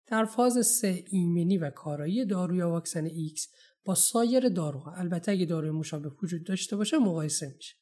در 0.07 0.25
فاز 0.25 0.67
سه 0.67 1.05
ایمنی 1.11 1.59
و 1.59 1.71
کارایی 1.71 2.25
دارو 2.25 2.57
یا 2.57 2.71
واکسن 2.71 3.05
X 3.05 3.49
با 3.89 3.95
سایر 3.95 4.49
داروها 4.49 4.93
البته 4.93 5.33
اگه 5.33 5.47
داروی 5.47 5.71
مشابه 5.71 6.11
وجود 6.23 6.47
داشته 6.47 6.77
باشه 6.77 6.99
مقایسه 6.99 7.55
میشه. 7.57 7.77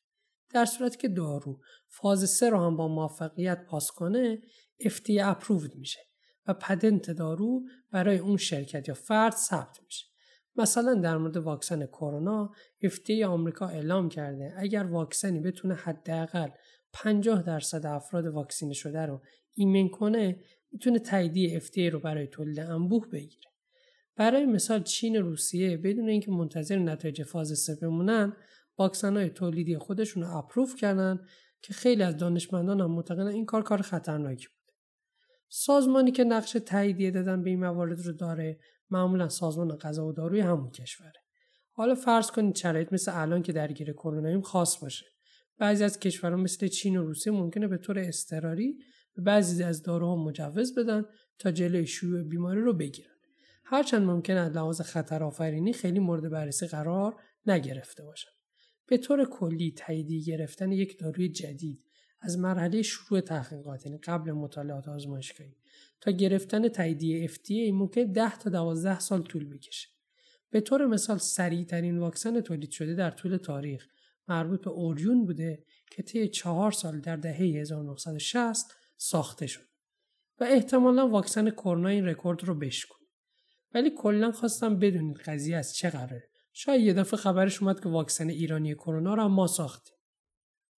در 0.51 0.65
صورتی 0.65 0.99
که 0.99 1.09
دارو 1.09 1.61
فاز 1.89 2.31
سه 2.31 2.51
رو 2.51 2.59
هم 2.59 2.77
با 2.77 2.89
موفقیت 2.89 3.65
پاس 3.65 3.91
کنه 3.91 4.41
FDA 4.83 5.19
approved 5.23 5.77
میشه 5.77 6.01
و 6.47 6.55
patent 6.55 7.11
دارو 7.11 7.63
برای 7.91 8.19
اون 8.19 8.37
شرکت 8.37 8.89
یا 8.89 8.95
فرد 8.95 9.33
ثبت 9.33 9.79
میشه. 9.85 10.07
مثلا 10.57 10.95
در 10.95 11.17
مورد 11.17 11.37
واکسن 11.37 11.87
کرونا 11.87 12.53
FDA 12.85 13.23
آمریکا 13.23 13.69
اعلام 13.69 14.09
کرده 14.09 14.55
اگر 14.57 14.85
واکسنی 14.85 15.41
بتونه 15.41 15.75
حداقل 15.75 16.49
50 16.93 17.43
درصد 17.43 17.87
افراد 17.87 18.27
واکسینه 18.27 18.75
شده 18.75 19.07
رو 19.07 19.23
ایمن 19.55 19.89
کنه 19.89 20.41
می‌تونه 20.73 20.99
تاییدیه 20.99 21.61
FDA 21.61 21.93
رو 21.93 22.01
برای 22.01 22.27
تولید 22.27 22.61
انبوه 22.61 23.09
بگیره. 23.09 23.56
برای 24.17 24.47
مثال 24.47 24.83
چین 24.83 25.23
و 25.23 25.23
روسیه 25.23 25.77
بدون 25.77 26.09
اینکه 26.09 26.31
منتظر 26.31 26.79
نتایج 26.79 27.23
فاز 27.23 27.59
3 27.59 27.75
بمونن 27.83 28.37
واکسن 28.79 29.17
های 29.17 29.31
تولیدی 29.31 29.79
خودشون 29.79 30.23
رو 30.23 30.37
اپروف 30.37 30.77
کردن 30.77 31.21
که 31.63 31.75
خیلی 31.75 32.03
از 32.03 32.17
دانشمندان 32.17 32.81
هم 32.81 32.91
معتقدن 32.91 33.27
این 33.27 33.47
کار 33.47 33.63
کار 33.63 33.83
خطرناکی 33.83 34.47
بوده. 34.47 34.73
سازمانی 35.49 36.13
که 36.13 36.25
نقش 36.25 36.53
تاییدیه 36.53 37.11
دادن 37.11 37.43
به 37.43 37.51
این 37.51 37.61
موارد 37.61 38.01
رو 38.01 38.13
داره 38.13 38.59
معمولا 38.91 39.29
سازمان 39.29 39.77
غذا 39.77 40.07
و 40.07 40.13
داروی 40.13 40.41
همون 40.41 40.71
کشوره. 40.71 41.13
حالا 41.71 41.95
فرض 41.95 42.31
کنید 42.31 42.57
شرایط 42.57 42.93
مثل 42.93 43.13
الان 43.15 43.43
که 43.43 43.53
درگیر 43.53 43.93
کروناییم 43.93 44.41
خاص 44.41 44.79
باشه. 44.83 45.07
بعضی 45.59 45.85
از 45.85 46.01
کشورها 46.01 46.37
مثل 46.37 46.69
چین 46.69 46.97
و 46.97 47.05
روسیه 47.05 47.33
ممکنه 47.33 47.69
به 47.69 47.79
طور 47.79 47.99
اضطراری 47.99 48.79
به 49.15 49.23
بعضی 49.23 49.63
از 49.63 49.83
داروها 49.83 50.17
مجوز 50.17 50.75
بدن 50.75 51.05
تا 51.39 51.51
جلوی 51.51 51.87
شیوع 51.87 52.23
بیماری 52.23 52.61
رو 52.61 52.73
بگیرن. 52.73 53.16
هرچند 53.69 54.03
ممکن 54.03 54.37
از 54.37 54.53
لحاظ 54.53 54.81
خطر 54.81 55.23
آفرینی 55.23 55.73
خیلی 55.73 55.99
مورد 55.99 56.31
بررسی 56.31 56.67
قرار 56.67 57.21
نگرفته 57.47 58.05
باشن 58.05 58.31
به 58.87 58.99
طور 58.99 59.25
کلی 59.25 59.73
تاییدی 59.73 60.23
گرفتن 60.23 60.73
یک 60.73 60.99
داروی 60.99 61.29
جدید 61.29 61.85
از 62.21 62.39
مرحله 62.39 62.83
شروع 62.83 63.21
تحقیقات 63.21 63.87
یعنی 63.87 63.99
قبل 63.99 64.33
مطالعات 64.33 64.89
آزمایشگاهی 64.89 65.57
تا 66.01 66.11
گرفتن 66.11 66.69
تاییدیه 66.69 67.29
FDA 67.29 67.73
ممکن 67.73 68.05
10 68.13 68.39
تا 68.39 68.51
12 68.51 68.99
سال 68.99 69.23
طول 69.23 69.49
بکشه. 69.49 69.89
به 70.51 70.61
طور 70.61 70.87
مثال 70.87 71.19
سریع 71.19 71.65
ترین 71.65 71.99
واکسن 71.99 72.41
تولید 72.41 72.71
شده 72.71 72.95
در 72.95 73.11
طول 73.11 73.37
تاریخ 73.37 73.87
مربوط 74.29 74.65
به 74.65 74.71
اوریون 74.71 75.25
بوده 75.25 75.65
که 75.91 76.03
طی 76.03 76.29
چهار 76.29 76.73
سال 76.73 77.01
در 77.01 77.17
دهه 77.17 77.41
1960 77.41 78.75
ساخته 78.97 79.47
شد 79.47 79.67
و 80.41 80.45
احتمالا 80.45 81.09
واکسن 81.09 81.51
کرونا 81.51 81.89
این 81.89 82.05
رکورد 82.05 82.45
رو 82.45 82.55
بشکن. 82.55 83.06
ولی 83.77 83.91
کلا 83.91 84.33
خواستم 84.33 84.79
بدونید 84.79 85.17
قضیه 85.17 85.57
از 85.57 85.75
چه 85.75 85.91
قراره. 85.91 86.29
شاید 86.53 86.81
یه 86.81 86.93
دفعه 86.93 87.21
خبرش 87.21 87.63
اومد 87.63 87.81
که 87.81 87.89
واکسن 87.89 88.29
ایرانی 88.29 88.75
کرونا 88.75 89.15
رو 89.15 89.29
ما 89.29 89.47
ساختیم. 89.47 89.97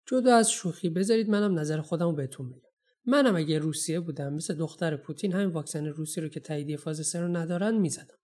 جدا 0.06 0.36
از 0.36 0.50
شوخی 0.50 0.88
بذارید 0.88 1.30
منم 1.30 1.58
نظر 1.58 1.80
خودم 1.80 2.06
رو 2.06 2.12
بهتون 2.12 2.50
بگم. 2.50 2.68
منم 3.06 3.36
اگه 3.36 3.58
روسیه 3.58 4.00
بودم 4.00 4.34
مثل 4.34 4.54
دختر 4.54 4.96
پوتین 4.96 5.32
همین 5.32 5.46
واکسن 5.46 5.86
روسی 5.86 6.20
رو 6.20 6.28
که 6.28 6.40
تاییدیه 6.40 6.76
فاز 6.76 7.06
سه 7.06 7.20
رو 7.20 7.28
ندارن 7.28 7.78
می‌زدم 7.78 8.18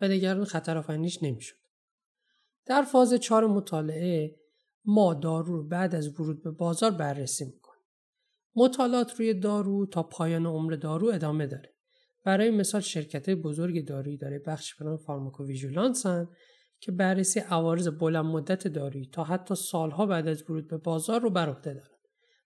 و 0.00 0.08
نگران 0.08 0.44
خطر 0.44 0.78
آفرینیش 0.78 1.22
نمی‌شد 1.22 1.56
در 2.66 2.82
فاز 2.82 3.14
چهار 3.14 3.46
مطالعه 3.46 4.36
ما 4.84 5.14
دارو 5.14 5.56
رو 5.56 5.68
بعد 5.68 5.94
از 5.94 6.20
ورود 6.20 6.42
به 6.42 6.50
بازار 6.50 6.90
بررسی 6.90 7.44
می‌کنیم 7.44 7.84
مطالعات 8.56 9.20
روی 9.20 9.34
دارو 9.34 9.86
تا 9.86 10.02
پایان 10.02 10.46
عمر 10.46 10.72
دارو 10.72 11.08
ادامه 11.08 11.46
داره 11.46 11.73
برای 12.24 12.50
مثال 12.50 12.80
شرکت 12.80 13.30
بزرگ 13.30 13.86
دارویی 13.86 14.16
داره 14.16 14.38
بخش 14.38 14.74
به 14.74 14.84
نام 14.84 14.96
فارماکوویژولانسن 14.96 16.28
که 16.80 16.92
بررسی 16.92 17.40
عوارض 17.40 17.88
بلند 17.88 18.24
مدت 18.24 18.68
دارویی 18.68 19.06
تا 19.12 19.24
حتی 19.24 19.54
سالها 19.54 20.06
بعد 20.06 20.28
از 20.28 20.42
ورود 20.50 20.68
به 20.68 20.76
بازار 20.76 21.20
رو 21.20 21.30
بر 21.30 21.48
عهده 21.48 21.74
داره 21.74 21.94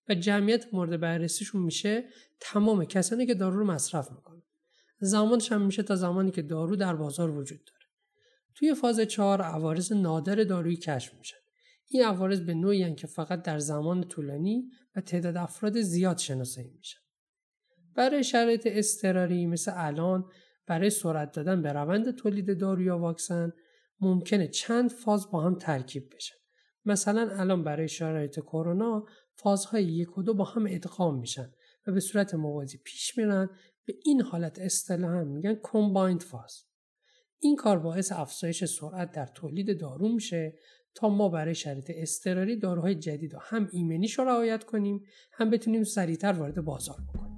و 0.09 0.15
جمعیت 0.15 0.75
مورد 0.75 1.01
بررسیشون 1.01 1.63
میشه 1.63 2.05
تمام 2.41 2.85
کسانی 2.85 3.27
که 3.27 3.35
دارو 3.35 3.59
رو 3.59 3.67
مصرف 3.67 4.11
می‌کنن. 4.11 4.43
زمانش 5.01 5.53
هم 5.53 5.67
میشه 5.67 5.83
تا 5.83 5.97
زمانی 5.97 6.31
که 6.31 6.43
دارو 6.43 6.77
در 6.77 6.97
بازار 6.97 7.31
وجود 7.31 7.59
داره. 7.59 7.85
توی 8.55 8.75
فاز 8.75 9.01
چهار 9.01 9.43
عوارض 9.43 9.93
نادر 9.93 10.35
دارویی 10.45 10.77
کشف 10.77 11.15
میشن. 11.15 11.37
این 11.89 12.05
عوارض 12.05 12.41
به 12.41 12.55
نوعی 12.55 12.95
که 12.95 13.07
فقط 13.07 13.43
در 13.43 13.59
زمان 13.59 14.09
طولانی 14.09 14.71
و 14.97 15.01
تعداد 15.01 15.37
افراد 15.37 15.81
زیاد 15.81 16.19
شناسایی 16.19 16.71
میشن. 16.77 16.99
برای 17.95 18.25
شرایط 18.25 18.69
اضطراری 18.71 19.47
مثل 19.47 19.73
الان 19.75 20.25
برای 20.67 20.91
سرعت 20.91 21.33
دادن 21.33 21.63
به 21.63 21.73
روند 21.73 22.15
تولید 22.15 22.59
دارو 22.59 22.83
یا 22.83 22.99
واکسن 22.99 23.53
ممکنه 24.01 24.49
چند 24.49 24.91
فاز 24.91 25.31
با 25.31 25.41
هم 25.41 25.55
ترکیب 25.55 26.15
بشن 26.15 26.35
مثلا 26.85 27.29
الان 27.33 27.65
برای 27.65 27.89
شرایط 27.89 28.41
کرونا 28.41 29.07
فازهای 29.35 29.85
یک 29.85 30.19
و 30.19 30.23
دو 30.23 30.35
با 30.35 30.45
هم 30.45 30.67
ادغام 30.69 31.19
میشن 31.19 31.53
و 31.87 31.93
به 31.93 32.01
صورت 32.01 32.35
موازی 32.35 32.79
پیش 32.85 33.19
میرن. 33.19 33.51
به 33.85 33.95
این 34.05 34.23
حالت 34.23 34.59
اصطلاحا 34.59 35.25
میگن 35.25 35.59
کمبایند 35.63 36.23
فاز. 36.23 36.65
این 37.41 37.57
کار 37.57 37.79
باعث 37.79 38.13
افزایش 38.13 38.65
سرعت 38.65 39.13
در 39.13 39.27
تولید 39.27 39.81
دارو 39.81 40.09
میشه 40.09 40.55
تا 40.95 41.09
ما 41.09 41.29
برای 41.29 41.55
شرایط 41.55 41.91
اضطراری 41.95 42.57
داروهای 42.57 42.95
جدید 42.95 43.35
و 43.35 43.39
هم 43.43 43.69
ایمنیش 43.73 44.19
رو 44.19 44.25
رعایت 44.25 44.65
کنیم 44.65 45.05
هم 45.33 45.51
بتونیم 45.51 45.85
سریعتر 45.85 46.33
وارد 46.33 46.61
بازار 46.61 46.97
بکنیم. 47.09 47.38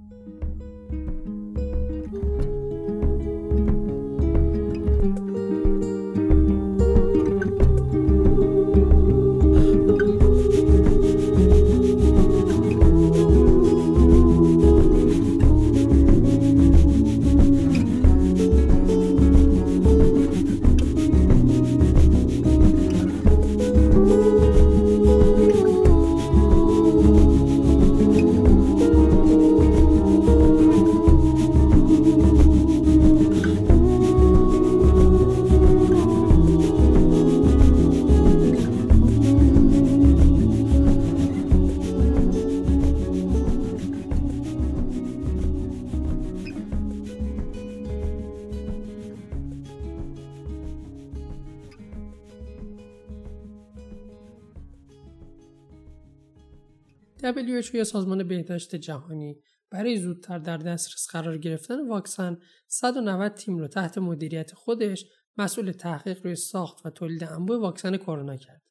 WHO 57.31 57.75
یا 57.75 57.83
سازمان 57.83 58.27
بهداشت 58.27 58.75
جهانی 58.75 59.41
برای 59.71 59.97
زودتر 59.97 60.39
در 60.39 60.57
دسترس 60.57 61.07
قرار 61.11 61.37
گرفتن 61.37 61.87
واکسن 61.87 62.37
190 62.67 63.33
تیم 63.33 63.57
رو 63.57 63.67
تحت 63.67 63.97
مدیریت 63.97 64.53
خودش 64.53 65.05
مسئول 65.37 65.71
تحقیق 65.71 66.25
روی 66.25 66.35
ساخت 66.35 66.85
و 66.85 66.89
تولید 66.89 67.23
انبوه 67.23 67.57
واکسن 67.57 67.97
کرونا 67.97 68.37
کرد. 68.37 68.61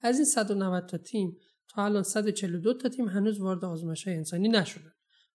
از 0.00 0.16
این 0.16 0.24
190 0.24 0.86
تا 0.86 0.98
تیم 0.98 1.36
تا 1.68 1.84
الان 1.84 2.02
142 2.02 2.74
تا 2.74 2.88
تیم 2.88 3.08
هنوز 3.08 3.40
وارد 3.40 3.64
آزمایش 3.64 4.08
انسانی 4.08 4.48
نشدن 4.48 4.92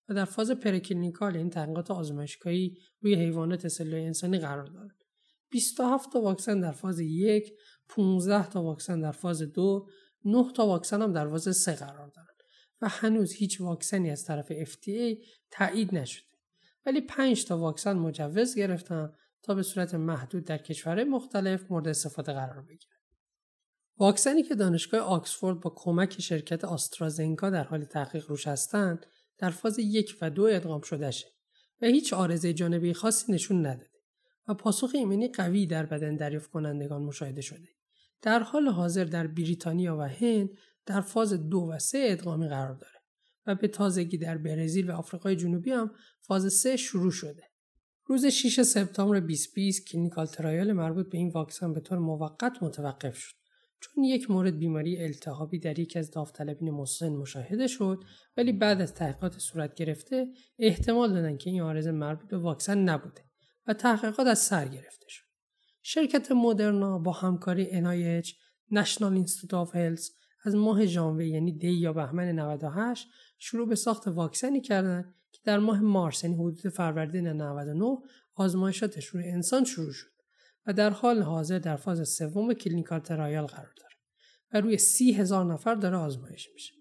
و 0.10 0.13
در 0.13 0.25
فاز 0.25 0.51
preclinical 0.51 1.38
این 1.38 1.50
تحقیقات 1.50 1.92
آزمایشگاهی 1.92 2.77
روی 3.01 3.15
حیوانات 3.15 3.68
سلول 3.68 3.96
انسانی 3.96 4.39
قرار 4.39 4.65
دارند. 4.65 5.03
27 5.50 6.13
تا 6.13 6.22
واکسن 6.22 6.60
در 6.60 6.72
فاز 6.72 7.00
یک، 7.00 7.53
15 7.89 8.50
تا 8.50 8.63
واکسن 8.63 9.01
در 9.01 9.12
فاز 9.12 9.42
دو 9.42 9.88
نه 10.25 10.51
تا 10.56 10.68
واکسن 10.68 11.01
هم 11.01 11.13
در 11.13 11.27
فاز 11.27 11.58
3 11.58 11.75
قرار 11.75 12.08
دارن 12.08 12.33
و 12.82 12.88
هنوز 12.89 13.34
هیچ 13.34 13.62
واکسنی 13.62 14.12
از 14.12 14.25
طرف 14.25 14.63
FDA 14.63 15.25
تایید 15.51 15.96
نشده 15.96 16.34
ولی 16.86 17.01
5 17.01 17.46
تا 17.46 17.58
واکسن 17.58 17.94
مجوز 17.94 18.56
گرفتن 18.56 19.13
تا 19.44 19.56
به 19.56 19.63
صورت 19.63 19.96
محدود 19.96 20.46
در 20.46 20.58
کشورهای 20.58 21.03
مختلف 21.03 21.72
مورد 21.72 21.88
استفاده 21.88 22.34
قرار 22.34 22.62
بگیرن. 22.62 22.94
واکسنی 23.98 24.44
که 24.44 24.56
دانشگاه 24.56 25.01
آکسفورد 25.01 25.60
با 25.60 25.74
کمک 25.75 26.22
شرکت 26.22 26.65
آسترازنکا 26.65 27.50
در 27.50 27.63
حال 27.63 27.84
تحقیق 27.84 28.30
روش 28.30 28.48
هستند 28.48 29.06
در 29.38 29.50
فاز 29.50 29.80
یک 29.80 30.18
و 30.22 30.30
دو 30.30 30.44
ادغام 30.44 30.82
شده 30.82 31.12
شه 31.12 31.27
و 31.82 31.86
هیچ 31.86 32.13
آرزه 32.13 32.53
جانبی 32.53 32.94
خاصی 32.94 33.32
نشون 33.32 33.65
نداده 33.65 33.89
و 34.48 34.53
پاسخ 34.53 34.92
ایمنی 34.94 35.27
قوی 35.27 35.65
در 35.65 35.86
بدن 35.86 36.15
دریافت 36.15 36.51
کنندگان 36.51 37.01
مشاهده 37.01 37.42
شده. 37.42 37.68
در 38.22 38.39
حال 38.39 38.68
حاضر 38.68 39.03
در 39.03 39.27
بریتانیا 39.27 39.98
و 39.98 40.01
هند 40.01 40.50
در 40.86 41.02
فاز 41.02 41.34
دو 41.34 41.70
و 41.72 41.80
سه 41.80 42.08
ادغامی 42.10 42.48
قرار 42.48 42.74
داره 42.74 43.04
و 43.48 43.56
به 43.56 43.68
تازگی 43.68 44.18
در 44.18 44.38
برزیل 44.38 44.90
و 44.90 44.94
آفریقای 44.94 45.36
جنوبی 45.36 45.72
هم 45.72 45.92
فاز 46.22 46.54
سه 46.54 46.78
شروع 46.78 47.12
شده. 47.12 47.44
روز 48.06 48.25
6 48.25 48.62
سپتامبر 48.62 49.20
2020 49.20 49.88
clinical 49.88 50.25
trial 50.25 50.74
مربوط 50.74 51.10
به 51.10 51.18
این 51.18 51.30
واکسن 51.30 51.74
به 51.74 51.80
طور 51.80 51.98
موقت 51.98 52.63
متوقف 52.63 53.18
شد. 53.18 53.36
چون 53.80 54.04
یک 54.04 54.32
مورد 54.32 54.58
بیماری 54.58 55.04
التهابی 55.04 55.60
در 55.60 55.80
یکی 55.80 56.00
از 56.00 56.12
داوطلبین 56.12 56.72
مسن 56.72 57.10
مشاهده 57.10 57.68
شد 57.68 58.04
ولی 58.38 58.52
بعد 58.52 58.82
از 58.82 58.94
تحقیقات 58.94 59.38
صورت 59.38 59.75
گرفته 59.75 60.28
احتمال 60.60 61.13
دادن 61.13 61.38
که 61.38 61.50
این 61.50 61.62
عارضه 61.62 61.92
مربوط 61.92 62.30
به 62.30 62.38
واکسن 62.38 62.78
نبوده 62.78 63.22
و 63.68 63.74
تحقیقات 63.74 64.28
از 64.28 64.40
سر 64.40 64.68
گرفته 64.68 65.06
شد. 65.10 65.24
شرکت 65.82 66.32
مدرنا 66.32 67.00
با 67.00 67.12
همکاری 67.12 67.66
NIH 67.66 68.28
National 68.74 69.25
Institute 69.25 69.68
of 69.68 69.74
Health 69.74 70.23
از 70.44 70.56
ماه 70.56 70.86
ژانویه 70.86 71.30
یعنی 71.30 71.52
دی 71.52 71.72
یا 71.72 71.94
بهمن 71.94 72.32
98 72.32 73.08
شروع 73.40 73.68
به 73.68 73.76
ساخت 73.76 74.08
واکسنی 74.08 74.62
کردند 74.62 75.16
که 75.32 75.40
در 75.44 75.60
ماه 75.60 75.80
مارس 75.80 76.24
یعنی 76.24 76.36
حدود 76.36 76.70
فروردین 76.70 77.28
99 77.28 77.98
آزمایشاتش 78.36 79.06
روی 79.06 79.30
انسان 79.30 79.64
شروع 79.64 79.92
شد 79.92 80.14
و 80.68 80.74
در 80.74 80.90
حال 80.90 81.22
حاضر 81.22 81.60
در 81.60 81.76
فاز 81.76 82.10
سوم 82.10 82.54
clinical 82.53 83.00
trial 83.00 83.42
قرار 83.42 83.74
داره 83.78 83.96
و 84.54 84.62
روی 84.62 84.78
سی 84.78 85.14
هزار 85.14 85.46
نفر 85.46 85.76
داره 85.76 85.98
آزمایش 85.98 86.50
میشه. 86.54 86.74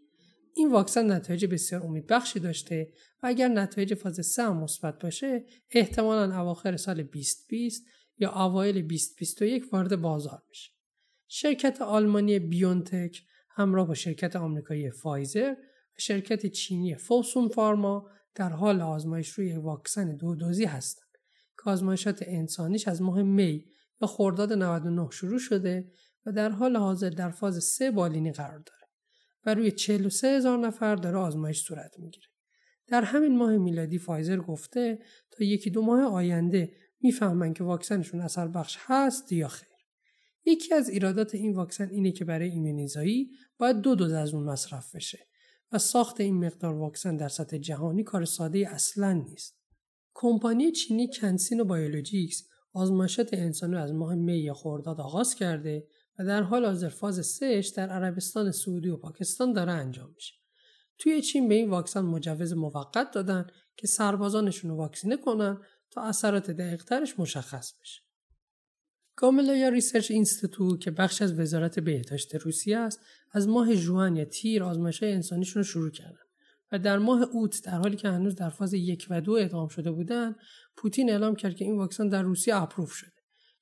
این 0.54 0.72
واکسن 0.72 1.12
نتایج 1.12 1.46
بسیار 1.46 1.82
امیدبخشی 1.82 2.40
داشته 2.40 2.92
و 3.22 3.26
اگر 3.26 3.48
نتایج 3.48 3.94
فاز 3.94 4.26
3 4.26 4.42
هم 4.42 4.56
مثبت 4.56 5.02
باشه 5.02 5.44
احتمالا 5.70 6.40
اواخر 6.40 6.76
سال 6.76 7.02
2020 7.02 7.86
یا 8.18 8.30
اوایل 8.44 8.74
2021 8.74 9.72
وارد 9.72 9.96
بازار 9.96 10.42
میشه. 10.48 10.70
شرکت 11.28 11.82
آلمانی 11.82 12.38
بیونتک 12.38 13.22
همراه 13.54 13.88
با 13.88 13.94
شرکت 13.94 14.36
آمریکایی 14.36 14.90
فایزر 14.90 15.54
و 15.96 15.98
شرکت 15.98 16.46
چینی 16.46 16.94
فوسون 16.94 17.48
فارما 17.48 18.10
در 18.34 18.48
حال 18.48 18.80
آزمایش 18.80 19.28
روی 19.28 19.56
واکسن 19.56 20.16
دو 20.16 20.34
دوزی 20.34 20.64
هستند 20.64 21.08
که 21.64 21.70
آزمایشات 21.70 22.22
انسانیش 22.26 22.88
از 22.88 23.02
ماه 23.02 23.22
می 23.22 23.64
یا 24.02 24.08
خرداد 24.08 24.52
99 24.52 25.08
شروع 25.10 25.38
شده 25.38 25.92
و 26.26 26.32
در 26.32 26.48
حال 26.48 26.76
حاضر 26.76 27.10
در 27.10 27.30
فاز 27.30 27.64
سه 27.64 27.90
بالینی 27.90 28.32
قرار 28.32 28.58
داره 28.58 28.88
و 29.46 29.54
روی 29.54 29.70
43 29.70 30.28
هزار 30.28 30.58
نفر 30.58 30.96
داره 30.96 31.18
آزمایش 31.18 31.60
صورت 31.60 31.98
می‌گیره. 31.98 32.26
در 32.88 33.02
همین 33.02 33.36
ماه 33.36 33.56
میلادی 33.56 33.98
فایزر 33.98 34.36
گفته 34.36 34.98
تا 35.30 35.44
یکی 35.44 35.70
دو 35.70 35.82
ماه 35.82 36.02
آینده 36.02 36.72
می‌فهمن 37.00 37.54
که 37.54 37.64
واکسنشون 37.64 38.20
اثر 38.20 38.48
بخش 38.48 38.78
هست 38.80 39.32
یا 39.32 39.48
خیر. 39.48 39.71
یکی 40.44 40.74
از 40.74 40.88
ایرادات 40.88 41.34
این 41.34 41.54
واکسن 41.54 41.88
اینه 41.90 42.12
که 42.12 42.24
برای 42.24 42.50
ایمنی‌زایی 42.50 43.30
باید 43.58 43.76
دو 43.76 43.94
دوز 43.94 44.12
از 44.12 44.34
اون 44.34 44.44
مصرف 44.44 44.94
بشه 44.94 45.26
و 45.72 45.78
ساخت 45.78 46.20
این 46.20 46.46
مقدار 46.46 46.74
واکسن 46.74 47.16
در 47.16 47.28
سطح 47.28 47.58
جهانی 47.58 48.04
کار 48.04 48.24
ساده 48.24 48.68
اصلا 48.70 49.12
نیست. 49.12 49.58
کمپانی 50.14 50.72
چینی 50.72 51.10
CanSino 51.10 51.60
Biologics 51.60 52.48
آزمایشات 52.72 53.34
انسانی 53.34 53.76
از 53.76 53.92
ماه 53.92 54.14
می 54.14 54.52
خرداد 54.52 55.00
آغاز 55.00 55.34
کرده 55.34 55.86
و 56.18 56.24
در 56.24 56.42
حال 56.42 56.64
حاضر 56.64 56.88
فاز 56.88 57.26
سهش 57.26 57.68
در 57.68 57.88
عربستان 57.88 58.50
سعودی 58.50 58.88
و 58.88 58.96
پاکستان 58.96 59.52
داره 59.52 59.72
انجام 59.72 60.12
میشه. 60.14 60.34
توی 60.98 61.22
چین 61.22 61.48
به 61.48 61.54
این 61.54 61.70
واکسن 61.70 62.00
مجوز 62.00 62.52
موقت 62.52 63.10
دادن 63.10 63.46
که 63.76 63.86
سربازانشون 63.86 64.70
رو 64.70 64.76
واکسینه 64.76 65.16
کنن 65.16 65.60
تا 65.90 66.02
اثرات 66.02 66.50
دقیقترش 66.50 67.18
مشخص 67.18 67.72
بشه. 67.80 68.02
Gamaleya 69.16 69.68
Research 69.68 70.10
Institute 70.10 70.76
که 70.76 70.90
بخش 70.90 71.22
از 71.22 71.38
وزارت 71.38 71.80
بهداشت 71.80 72.34
روسیه 72.34 72.78
است 72.78 73.00
از 73.32 73.48
ماه 73.48 73.76
جون 73.76 74.16
یا 74.16 74.24
تیر 74.24 74.64
آزمایش 74.64 75.02
انسانیشون 75.02 75.62
رو 75.62 75.68
شروع 75.68 75.90
کردن. 75.90 76.22
و 76.72 76.78
در 76.78 76.98
ماه 76.98 77.22
اوت 77.22 77.64
در 77.64 77.78
حالی 77.78 77.96
که 77.96 78.08
هنوز 78.08 78.34
در 78.34 78.50
فاز 78.50 78.74
یک 78.74 79.06
و 79.10 79.20
دو 79.20 79.32
ادغام 79.32 79.68
شده 79.68 79.90
بودن 79.90 80.34
پوتین 80.76 81.10
اعلام 81.10 81.34
کرد 81.34 81.56
که 81.56 81.64
این 81.64 81.76
واکسن 81.76 82.08
در 82.08 82.22
روسیه 82.22 82.56
approve 82.56 82.92
شده 82.92 83.12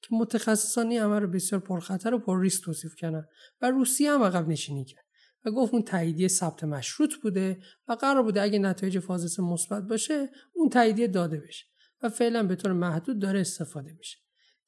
که 0.02 0.08
متخصصان 0.12 0.90
این 0.90 1.02
عمل 1.02 1.20
رو 1.20 1.28
بسیار 1.28 1.60
پرخطر 1.60 2.14
و 2.14 2.18
پر 2.18 2.40
ریسک 2.40 2.64
توصیف 2.64 2.94
کردن 2.96 3.24
و 3.60 3.70
روسیه 3.70 4.12
هم 4.12 4.22
عقب 4.22 4.48
نشینی 4.48 4.84
کرد 4.84 5.04
و 5.44 5.50
گفت 5.50 5.74
اون 5.74 5.82
تاییدیه 5.82 6.28
ثبت 6.28 6.64
مشروط 6.64 7.14
بوده 7.22 7.58
و 7.88 7.92
قرار 7.92 8.22
بوده 8.22 8.42
اگه 8.42 8.58
نتایج 8.58 8.98
فاز 8.98 9.40
مثبت 9.40 9.82
باشه 9.82 10.30
اون 10.52 10.68
تاییدیه 10.68 11.06
داده 11.06 11.40
بشه 11.40 11.66
و 12.02 12.08
فعلا 12.08 12.42
به 12.42 12.56
طور 12.56 12.72
محدود 12.72 13.18
داره 13.18 13.40
استفاده 13.40 13.92
میشه. 13.92 14.18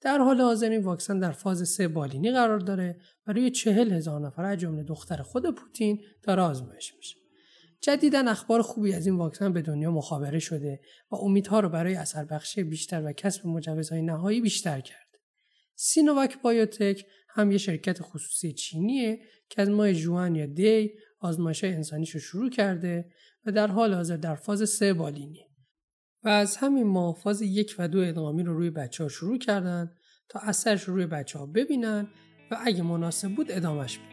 در 0.03 0.19
حال 0.19 0.41
حاضر 0.41 0.71
این 0.71 0.83
واکسن 0.83 1.19
در 1.19 1.33
فاز 1.33 1.69
سه 1.69 1.89
بالینی 1.89 2.31
قرار 2.31 2.59
داره 2.59 2.97
و 3.27 3.33
روی 3.33 3.51
چهل 3.51 3.93
هزار 3.93 4.21
نفر 4.21 4.45
از 4.45 4.59
جمله 4.59 4.83
دختر 4.83 5.17
خود 5.17 5.55
پوتین 5.55 6.03
داره 6.23 6.43
آزمایش 6.43 6.95
میشه 6.97 7.17
جدیدا 7.81 8.19
اخبار 8.19 8.63
خوبی 8.63 8.93
از 8.93 9.07
این 9.07 9.17
واکسن 9.17 9.53
به 9.53 9.63
دنیا 9.63 9.91
مخابره 9.91 10.39
شده 10.39 10.81
و 11.11 11.17
امیدها 11.17 11.61
رو 11.61 11.69
برای 11.69 11.95
اثر 11.95 12.25
بخشی 12.25 12.63
بیشتر 12.63 13.03
و 13.05 13.13
کسب 13.13 13.47
مجوزهای 13.47 14.03
نهایی 14.03 14.41
بیشتر 14.41 14.81
کرد. 14.81 15.09
سینوواک 15.75 16.43
بایوتک 16.43 17.05
هم 17.29 17.53
یه 17.53 17.59
شرکت 17.59 18.03
خصوصی 18.03 18.53
چینیه 18.53 19.21
که 19.49 19.63
از 19.63 19.71
ماه 19.71 19.93
جوان 19.93 20.35
یا 20.35 20.47
دی 20.47 20.91
آزمایش 21.21 21.65
انسانیش 21.65 22.11
رو 22.11 22.21
شروع 22.21 22.51
کرده 22.51 23.13
و 23.47 23.53
در 23.53 23.67
حال 23.67 23.95
حاضر 23.95 24.17
در 24.17 24.35
فاز 24.35 24.71
سه 24.71 24.93
بالینی 24.93 25.47
و 26.25 26.29
از 26.29 26.57
همین 26.57 26.87
ماه 26.87 27.15
فاز 27.15 27.43
یک 27.43 27.75
و 27.79 27.89
دو 27.89 27.99
ادغامی 27.99 28.43
رو 28.43 28.55
روی 28.55 28.71
بچه 28.71 29.05
ها 29.05 29.09
شروع 29.09 29.39
کردن 29.39 29.91
تا 30.29 30.41
اثرش 30.41 30.83
رو 30.83 30.95
روی 30.95 31.07
بچه 31.07 31.39
ها 31.39 31.47
ببینن 31.47 32.09
و 32.51 32.57
اگه 32.61 32.83
مناسب 32.83 33.29
بود 33.29 33.47
ادامش 33.51 33.99
بدن. 33.99 34.12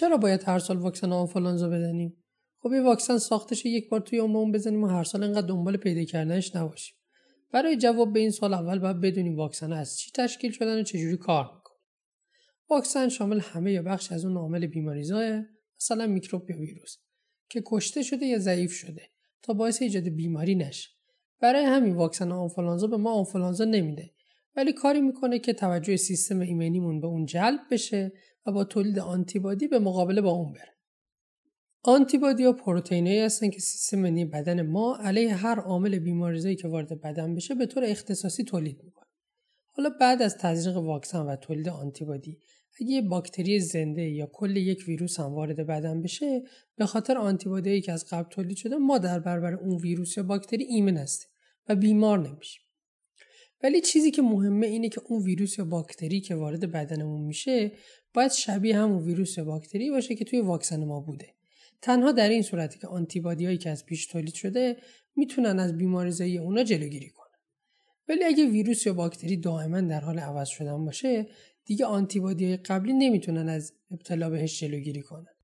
چرا 0.00 0.16
باید 0.16 0.42
هر 0.44 0.58
سال 0.58 0.76
واکسن 0.76 1.12
آنفولانزا 1.12 1.68
بزنیم؟ 1.68 2.24
خب 2.58 2.68
این 2.68 2.84
واکسن 2.84 3.18
ساختش 3.18 3.66
یک 3.66 3.88
بار 3.88 4.00
توی 4.00 4.18
عمرمون 4.18 4.52
بزنیم 4.52 4.84
و 4.84 4.86
هر 4.86 5.04
سال 5.04 5.22
اینقدر 5.22 5.46
دنبال 5.46 5.76
پیدا 5.76 6.04
کردنش 6.04 6.56
نباشیم. 6.56 6.96
برای 7.52 7.76
جواب 7.76 8.12
به 8.12 8.20
این 8.20 8.30
سوال 8.30 8.54
اول 8.54 8.78
باید 8.78 9.00
بدونیم 9.00 9.36
واکسن 9.36 9.72
از 9.72 9.98
چی 9.98 10.10
تشکیل 10.14 10.52
شدن 10.52 10.80
و 10.80 10.82
چجوری 10.82 11.16
کار 11.16 11.44
می‌کنه. 11.44 11.76
واکسن 12.70 13.08
شامل 13.08 13.40
همه 13.40 13.72
یا 13.72 13.82
بخش 13.82 14.12
از 14.12 14.24
اون 14.24 14.36
عامل 14.36 14.66
بیماریزاه 14.66 15.42
مثلا 15.80 16.06
میکروب 16.06 16.50
یا 16.50 16.56
ویروس 16.56 16.96
که 17.50 17.62
کشته 17.66 18.02
شده 18.02 18.26
یا 18.26 18.38
ضعیف 18.38 18.72
شده 18.72 19.02
تا 19.42 19.52
باعث 19.52 19.82
ایجاد 19.82 20.08
بیماری 20.08 20.54
نشه. 20.54 20.88
برای 21.40 21.64
همین 21.64 21.94
واکسن 21.94 22.32
آنفولانزا 22.32 22.86
به 22.86 22.96
ما 22.96 23.12
آنفولانزا 23.12 23.64
نمیده. 23.64 24.10
ولی 24.56 24.72
کاری 24.72 25.00
می‌کنه 25.00 25.38
که 25.38 25.52
توجه 25.52 25.96
سیستم 25.96 26.40
ایمنیمون 26.40 27.00
به 27.00 27.06
اون 27.06 27.24
جلب 27.24 27.60
بشه 27.70 28.12
و 28.46 28.52
با 28.52 28.64
تولید 28.64 28.98
آنتیبادی 28.98 29.68
به 29.68 29.78
مقابله 29.78 30.20
با 30.20 30.30
اون 30.30 30.52
بره. 30.52 30.76
آنتیبادی 31.82 32.44
ها 32.44 32.52
پروتئینایی 32.52 33.20
هستن 33.20 33.50
که 33.50 33.60
سیستم 33.60 33.98
منی 33.98 34.24
بدن 34.24 34.62
ما 34.62 34.96
علیه 34.96 35.34
هر 35.34 35.60
عامل 35.60 35.98
بیماریزایی 35.98 36.56
که 36.56 36.68
وارد 36.68 37.00
بدن 37.00 37.34
بشه 37.34 37.54
به 37.54 37.66
طور 37.66 37.84
اختصاصی 37.84 38.44
تولید 38.44 38.84
می‌کنه. 38.84 39.06
حالا 39.72 39.90
بعد 40.00 40.22
از 40.22 40.38
تزریق 40.38 40.76
واکسن 40.76 41.26
و 41.26 41.36
تولید 41.36 41.68
آنتیبادی 41.68 42.38
اگه 42.80 42.92
یه 42.92 43.02
باکتری 43.02 43.60
زنده 43.60 44.02
یا 44.02 44.26
کل 44.26 44.56
یک 44.56 44.84
ویروس 44.88 45.20
هم 45.20 45.34
وارد 45.34 45.66
بدن 45.66 46.02
بشه 46.02 46.42
به 46.76 46.86
خاطر 46.86 47.18
آنتیبادی 47.18 47.80
که 47.80 47.92
از 47.92 48.04
قبل 48.10 48.30
تولید 48.30 48.56
شده 48.56 48.76
ما 48.76 48.98
در 48.98 49.18
برابر 49.18 49.54
اون 49.54 49.76
ویروس 49.76 50.16
یا 50.16 50.22
باکتری 50.22 50.64
ایمن 50.64 50.96
هستیم 50.96 51.30
و 51.68 51.76
بیمار 51.76 52.18
نمیشیم 52.18 52.62
ولی 53.62 53.80
چیزی 53.80 54.10
که 54.10 54.22
مهمه 54.22 54.66
اینه 54.66 54.88
که 54.88 55.00
اون 55.04 55.22
ویروس 55.22 55.58
یا 55.58 55.64
باکتری 55.64 56.20
که 56.20 56.34
وارد 56.34 56.72
بدنمون 56.72 57.20
میشه 57.20 57.72
باید 58.14 58.32
شبیه 58.32 58.78
همون 58.78 59.02
ویروس 59.02 59.38
باکتری 59.38 59.90
باشه 59.90 60.14
که 60.14 60.24
توی 60.24 60.40
واکسن 60.40 60.84
ما 60.84 61.00
بوده. 61.00 61.34
تنها 61.82 62.12
در 62.12 62.28
این 62.28 62.42
صورتی 62.42 62.78
که 62.78 62.86
آنتیبادی 62.86 63.44
هایی 63.46 63.58
که 63.58 63.70
از 63.70 63.86
پیش 63.86 64.06
تولید 64.06 64.34
شده 64.34 64.76
می‌تونن 65.16 65.58
از 65.58 65.78
بیماریزایی 65.78 66.38
اونا 66.38 66.64
جلوگیری 66.64 67.08
کنن. 67.08 67.26
ولی 68.08 68.24
اگه 68.24 68.46
ویروس 68.46 68.86
یا 68.86 68.92
باکتری 68.92 69.36
دائما 69.36 69.80
در 69.80 70.00
حال 70.00 70.18
عوض 70.18 70.48
شدن 70.48 70.84
باشه 70.84 71.26
دیگه 71.64 71.86
آنتیبادی 71.86 72.44
های 72.44 72.56
قبلی 72.56 72.92
نمی‌تونن 72.92 73.48
از 73.48 73.72
ابتلا 73.90 74.30
بهش 74.30 74.60
جلوگیری 74.60 75.02
کنن. 75.02 75.34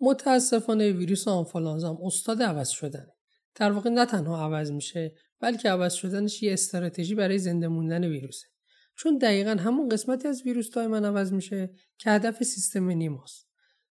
متاسفانه 0.00 0.92
ویروس 0.92 1.28
آنفولانزا 1.28 1.88
هم 1.88 1.98
استاد 2.04 2.42
عوض 2.42 2.68
شدنه. 2.68 3.12
در 3.54 3.72
واقع 3.72 3.90
نه 3.90 4.06
تنها 4.06 4.44
عوض 4.44 4.72
میشه 4.72 5.12
بلکه 5.40 5.68
عوض 5.68 5.92
شدنش 5.92 6.42
یه 6.42 6.52
استراتژی 6.52 7.14
برای 7.14 7.38
زنده 7.38 7.68
موندن 7.68 8.04
ویروسه. 8.04 8.46
چون 9.02 9.18
دقیقا 9.18 9.50
همون 9.50 9.88
قسمتی 9.88 10.28
از 10.28 10.42
ویروس 10.42 10.70
دائما 10.70 10.96
عوض 10.96 11.32
میشه 11.32 11.70
که 11.98 12.10
هدف 12.10 12.42
سیستم 12.42 12.88
نیماست. 12.88 13.48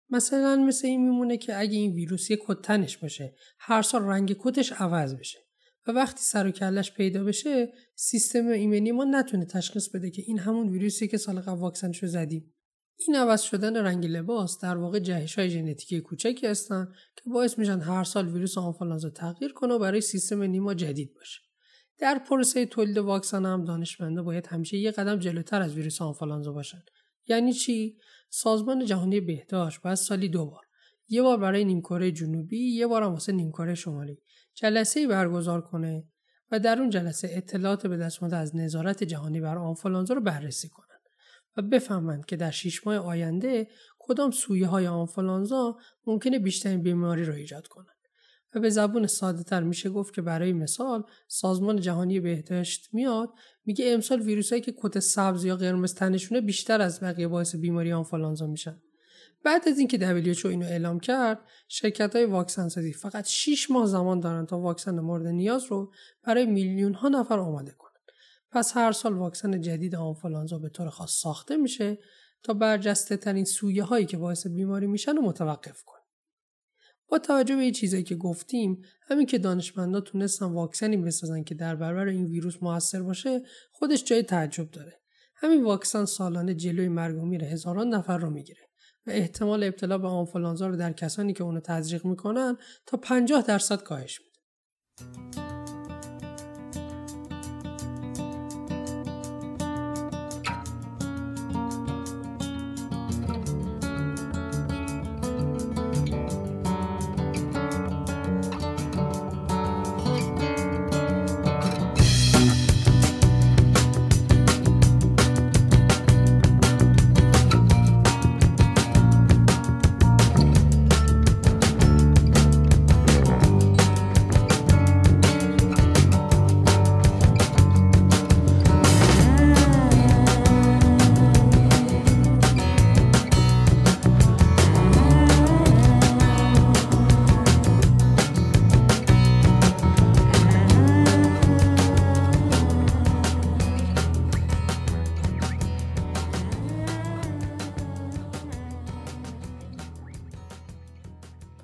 مثلا 0.09 0.55
مثل 0.55 0.87
این 0.87 1.01
میمونه 1.01 1.37
که 1.37 1.59
اگه 1.59 1.77
این 1.77 1.93
ویروس 1.93 2.31
یه 2.31 2.37
کد 2.41 2.61
تنش 2.61 2.97
باشه 2.97 3.35
هر 3.59 3.81
سال 3.81 4.03
رنگ 4.03 4.35
کتش 4.39 4.71
عوض 4.71 5.15
بشه 5.15 5.39
و 5.87 5.91
وقتی 5.91 6.23
سر 6.23 6.47
و 6.47 6.51
کلش 6.51 6.93
پیدا 6.93 7.23
بشه 7.23 7.73
سیستم 7.95 8.47
ایمنی 8.47 8.91
ما 8.91 9.03
نتونه 9.03 9.45
تشخیص 9.45 9.89
بده 9.89 10.11
که 10.11 10.21
این 10.25 10.39
همون 10.39 10.69
ویروسی 10.69 11.07
که 11.07 11.17
سال 11.17 11.39
قبل 11.39 11.59
واکسنشو 11.59 12.07
زدیم. 12.07 12.53
این 13.07 13.15
عوض 13.15 13.41
شدن 13.41 13.77
رنگ 13.77 14.05
لباس 14.05 14.59
در 14.59 14.77
واقع 14.77 14.99
جهش 14.99 15.39
های 15.39 15.49
ژنتیکی 15.49 16.01
کوچکی 16.01 16.47
هستن 16.47 16.93
که 17.15 17.29
باعث 17.29 17.59
میشن 17.59 17.79
هر 17.79 18.03
سال 18.03 18.27
ویروس 18.27 18.57
آنفولانزا 18.57 19.09
تغییر 19.09 19.53
کنه 19.53 19.73
و 19.73 19.79
برای 19.79 20.01
سیستم 20.01 20.43
نیما 20.43 20.73
جدید 20.73 21.13
باشه. 21.13 21.42
در 22.03 22.19
پروسه 22.19 22.65
تولید 22.65 22.97
واکسن 22.97 23.45
هم 23.45 23.65
دانشمندا 23.65 24.23
باید 24.23 24.47
همیشه 24.47 24.77
یه 24.77 24.91
قدم 24.91 25.19
جلوتر 25.19 25.61
از 25.61 25.75
ویروس 25.75 26.01
آنفولانزا 26.01 26.51
باشن. 26.51 26.83
یعنی 27.27 27.53
چی؟ 27.53 27.97
سازمان 28.29 28.85
جهانی 28.85 29.19
بهداشت 29.19 29.81
باید 29.81 29.95
سالی 29.95 30.29
دو 30.29 30.45
بار. 30.45 30.61
یه 31.09 31.21
بار 31.21 31.37
برای 31.37 31.65
نیمکره 31.65 32.11
جنوبی 32.11 32.75
یه 32.75 32.87
بار 32.87 33.03
هم 33.03 33.11
واسه 33.11 33.31
نیمکره 33.31 33.75
شمالی. 33.75 34.17
جلسه 34.53 35.07
برگزار 35.07 35.61
کنه 35.61 36.07
و 36.51 36.59
در 36.59 36.79
اون 36.79 36.89
جلسه 36.89 37.29
اطلاعات 37.31 37.87
به 37.87 37.97
دست 37.97 38.23
از 38.23 38.55
نظارت 38.55 39.03
جهانی 39.03 39.41
بر 39.41 39.57
آنفولانزا 39.57 40.13
رو 40.13 40.21
بررسی 40.21 40.69
کنن 40.69 40.99
و 41.57 41.61
بفهمند 41.61 42.25
که 42.25 42.35
در 42.35 42.51
شیش 42.51 42.87
ماه 42.87 42.95
آینده 42.95 43.67
کدام 43.99 44.31
سویه 44.31 44.67
های 44.67 44.87
آنفولانزا 44.87 45.77
ممکنه 46.07 46.39
بیشترین 46.39 46.81
بیماری 46.81 47.25
رو 47.25 47.33
ایجاد 47.33 47.67
کنند 47.67 47.92
و 48.55 48.59
به 48.59 48.69
زبون 48.69 49.07
ساده 49.07 49.43
تر 49.43 49.63
میشه 49.63 49.89
گفت 49.89 50.13
که 50.13 50.21
برای 50.21 50.53
مثال 50.53 51.03
سازمان 51.27 51.79
جهانی 51.79 52.19
بهداشت 52.19 52.89
میاد 52.93 53.29
میگه 53.65 53.93
امسال 53.93 54.21
ویروسایی 54.21 54.61
که 54.61 54.73
کت 54.77 54.99
سبز 54.99 55.45
یا 55.45 55.55
قرمز 55.55 55.93
تنشونه 55.93 56.41
بیشتر 56.41 56.81
از 56.81 56.99
بقیه 56.99 57.27
باعث 57.27 57.55
بیماری 57.55 57.93
آنفولانزا 57.93 58.47
میشن 58.47 58.81
بعد 59.43 59.67
از 59.67 59.79
اینکه 59.79 59.97
WHO 59.97 60.45
اینو 60.45 60.65
اعلام 60.65 60.99
کرد 60.99 61.39
شرکت 61.67 62.15
های 62.15 62.25
واکسن 62.25 62.67
سازی 62.67 62.93
فقط 62.93 63.27
6 63.27 63.71
ماه 63.71 63.85
زمان 63.85 64.19
دارن 64.19 64.45
تا 64.45 64.59
واکسن 64.59 64.99
مورد 64.99 65.27
نیاز 65.27 65.65
رو 65.65 65.91
برای 66.23 66.45
میلیون 66.45 66.93
ها 66.93 67.09
نفر 67.09 67.39
آماده 67.39 67.71
کنن 67.71 67.91
پس 68.51 68.77
هر 68.77 68.91
سال 68.91 69.13
واکسن 69.13 69.61
جدید 69.61 69.95
آنفولانزا 69.95 70.59
به 70.59 70.69
طور 70.69 70.89
خاص 70.89 71.11
ساخته 71.11 71.57
میشه 71.57 71.97
تا 72.43 72.53
برجسته 72.53 73.17
ترین 73.17 73.45
سویه 73.45 73.83
هایی 73.83 74.05
که 74.05 74.17
باعث 74.17 74.47
بیماری 74.47 74.87
میشن 74.87 75.15
رو 75.15 75.21
متوقف 75.21 75.83
کنه. 75.83 75.92
با 77.13 77.19
توجه 77.19 77.55
به 77.55 77.71
چیزایی 77.71 78.03
که 78.03 78.15
گفتیم 78.15 78.81
همین 79.01 79.25
که 79.25 79.37
دانشمندا 79.37 80.01
تونستن 80.01 80.45
واکسنی 80.45 80.97
بسازن 80.97 81.43
که 81.43 81.55
در 81.55 81.75
برابر 81.75 82.07
این 82.07 82.25
ویروس 82.25 82.55
موثر 82.61 83.01
باشه 83.01 83.41
خودش 83.71 84.03
جای 84.03 84.23
تعجب 84.23 84.71
داره. 84.71 84.99
همین 85.35 85.63
واکسن 85.63 86.05
سالانه 86.05 86.53
جلوی 86.53 86.87
مرگ 86.87 87.17
و 87.17 87.25
میر 87.25 87.43
هزاران 87.43 87.89
نفر 87.89 88.17
رو 88.17 88.29
می‌گیره 88.29 88.61
و 89.07 89.11
احتمال 89.11 89.63
ابتلا 89.63 89.97
به 89.97 90.07
آنفولانزا 90.07 90.67
رو 90.67 90.75
در 90.75 90.93
کسانی 90.93 91.33
که 91.33 91.43
اونو 91.43 91.59
تزریق 91.59 92.05
می‌کنن 92.05 92.57
تا 92.85 92.97
50 92.97 93.41
درصد 93.41 93.83
کاهش 93.83 94.21
میده. 94.21 95.52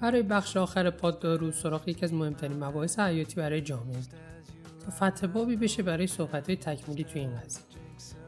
برای 0.10 0.24
بخش 0.24 0.58
آخر 0.58 0.89
پاددارو 0.89 1.52
سراغ 1.52 1.88
یکی 1.88 2.06
از 2.06 2.13
مهمترین 2.13 2.63
مباحث 2.63 3.00
حیاتی 3.00 3.36
برای 3.36 3.62
جامعه 3.62 3.98
تا 4.86 4.91
فتح 4.91 5.28
بابی 5.28 5.56
بشه 5.56 5.84
برای 5.84 6.08
صحبت 6.08 6.52
تکمیلی 6.52 7.04
توی 7.04 7.22
این 7.22 7.36
قضیه. 7.36 7.63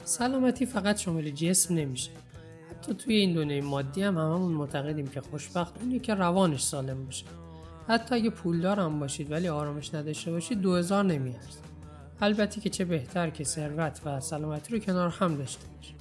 سلامتی 0.04 0.65
فقط 0.65 1.00
شامل 1.00 1.30
جسم 1.30 1.76
نمیشه. 1.76 2.12
حتی 2.72 2.94
توی 2.94 3.15
این 3.15 3.34
دنیای 3.34 3.62
مادی 3.62 4.04
هم 4.04 4.17
هممون 4.17 4.52
معتقدیم 4.52 5.08
که 5.08 5.22
خوشبخت 5.22 5.74
اونی 5.82 6.00
که 6.00 6.13
روانش 6.13 6.62
سالم 6.62 7.06
باشه. 7.06 7.26
حتی 7.88 8.15
اگه 8.15 8.30
پولدار 8.30 8.80
هم 8.80 9.00
باشید 9.00 9.32
ولی 9.32 9.48
آرامش 9.48 9.94
نداشته 9.94 10.32
باشید 10.32 10.62
دو 10.62 10.76
هزار 10.76 11.04
نمیارزه 11.04 11.60
البته 12.22 12.62
که 12.62 12.70
چه 12.70 12.86
بهتر 12.86 13.30
که 13.30 13.44
ثروت 13.44 14.02
و 14.06 14.20
سلامتی 14.20 14.74
رو 14.74 14.80
کنار 14.80 15.10
هم 15.10 15.36
داشته 15.36 15.65
باشه 15.78 15.94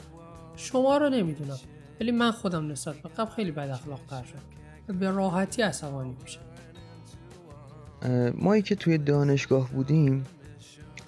شما 0.57 0.97
رو 0.97 1.09
نمی‌دونم 1.09 1.59
ولی 2.01 2.11
من 2.11 2.31
خودم 2.31 2.69
نسبت 2.69 2.97
به 2.97 3.09
قبل 3.09 3.31
خیلی 3.31 3.51
بد 3.51 3.71
اخلاق 3.71 4.01
شدم. 4.09 4.60
به 4.93 5.11
راحتی 5.11 5.63
عصبانی 5.63 6.17
میشه. 6.23 6.39
مایی 8.35 8.63
که 8.63 8.75
توی 8.75 8.99
دانشگاه 8.99 9.71
بودیم 9.71 10.27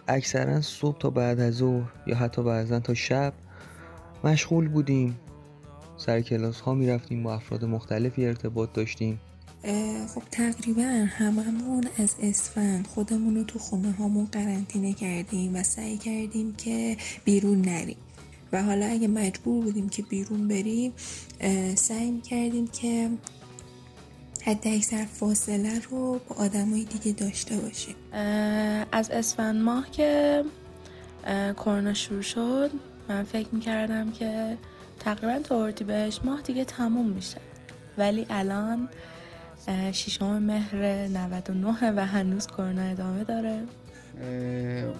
اکثرا 0.08 0.60
صبح 0.60 0.98
تا 0.98 1.10
بعد 1.10 1.40
از 1.40 1.54
ظهر 1.54 1.92
یا 2.06 2.16
حتی 2.16 2.42
بعضا 2.42 2.80
تا 2.80 2.94
شب 2.94 3.32
مشغول 4.24 4.68
بودیم. 4.68 5.18
سر 5.96 6.20
کلاس 6.20 6.60
ها 6.60 6.74
می‌رفتیم 6.74 7.22
با 7.22 7.34
افراد 7.34 7.64
مختلفی 7.64 8.26
ارتباط 8.26 8.72
داشتیم. 8.72 9.20
خب 10.14 10.22
تقریبا 10.30 11.06
هممون 11.08 11.84
از 11.98 12.14
اسفند 12.22 12.86
خودمون 12.86 13.36
رو 13.36 13.44
تو 13.44 13.58
خونه 13.58 13.92
هامون 13.92 14.24
قرنطینه 14.32 14.92
کردیم 14.92 15.56
و 15.56 15.62
سعی 15.62 15.98
کردیم 15.98 16.54
که 16.54 16.96
بیرون 17.24 17.60
نریم. 17.60 17.96
و 18.52 18.62
حالا 18.62 18.86
اگه 18.86 19.08
مجبور 19.08 19.64
بودیم 19.64 19.88
که 19.88 20.02
بیرون 20.02 20.48
بریم 20.48 20.92
سعی 21.74 22.20
کردیم 22.20 22.66
که 22.66 23.10
حتی 24.44 24.76
اکثر 24.76 25.04
فاصله 25.04 25.80
رو 25.90 26.20
با 26.28 26.36
آدمای 26.36 26.84
دیگه 26.84 27.12
داشته 27.12 27.56
باشیم 27.56 27.94
از 28.92 29.10
اسفند 29.10 29.62
ماه 29.62 29.90
که 29.90 30.42
کرونا 31.56 31.94
شروع 31.94 32.22
شد 32.22 32.70
من 33.08 33.22
فکر 33.22 33.48
می‌کردم 33.52 34.12
که 34.12 34.58
تقریبا 35.00 35.38
تا 35.38 35.84
بهش 35.86 36.20
ماه 36.24 36.42
دیگه 36.42 36.64
تموم 36.64 37.08
میشه. 37.08 37.40
ولی 37.98 38.26
الان 38.30 38.88
ششم 39.92 40.38
مهر 40.42 40.76
99 41.08 41.92
و 41.96 42.06
هنوز 42.06 42.46
کرونا 42.46 42.82
ادامه 42.82 43.24
داره. 43.24 43.62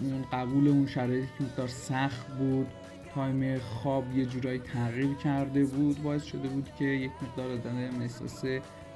اون 0.02 0.24
قبول 0.33 0.68
اون 0.68 0.87
شرایطی 0.87 1.28
که 1.38 1.44
مقدار 1.44 1.68
سخت 1.68 2.26
بود 2.26 2.66
time 3.14 3.59
خواب 3.59 4.16
یه 4.16 4.26
جورایی 4.26 4.59
تغییر 4.59 5.14
کرده 5.14 5.64
بود 5.64 6.02
باعث 6.02 6.22
شده 6.22 6.48
بود 6.48 6.68
که 6.78 6.85
یک 6.85 7.11
مقدار 7.22 7.52
آدم 7.52 8.00
احساس 8.00 8.44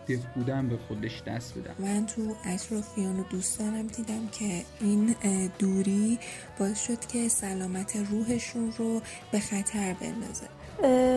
active 0.08 0.20
بودن 0.34 0.68
به 0.68 0.76
خودش 0.88 1.22
دست 1.26 1.58
بده 1.58 1.70
من 1.78 2.06
تو 2.06 2.22
اطرافیان 2.44 3.20
و 3.20 3.22
دوستانم 3.22 3.86
دیدم 3.86 4.28
که 4.32 4.62
این 4.80 5.14
دوری 5.58 6.18
باعث 6.58 6.80
شد 6.86 7.00
که 7.06 7.28
سلامت 7.28 7.96
روحشون 8.10 8.72
رو 8.78 9.00
به 9.32 9.40
خطر 9.40 9.94
بندازه. 10.00 10.46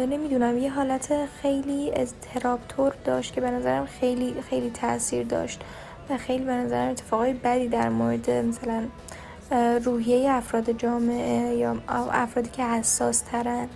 نمی‌دونم 0.05 0.57
یه 0.57 0.71
حالت 0.71 1.25
خیلی 1.41 1.91
اضطراب‌طور 1.95 2.93
داشت 3.05 3.33
که 3.33 3.41
به 3.41 3.51
نظرم 3.51 3.85
خیلی 3.85 4.41
خیلی 4.49 4.69
تاثیر 4.69 5.23
داشت 5.23 5.61
و 6.09 6.17
خیلی 6.17 6.45
به 6.45 6.53
نظرم 6.53 6.91
اتفاقای 6.91 7.33
بدی 7.33 7.67
در 7.67 7.89
مورد 7.89 8.29
مثلا 8.29 8.83
روحیه 9.85 10.31
افراد 10.31 10.71
جامعه 10.71 11.55
یا 11.55 11.81
افرادی 11.89 12.49
که 12.49 12.63
حساس 12.63 13.21
ترن 13.21 13.67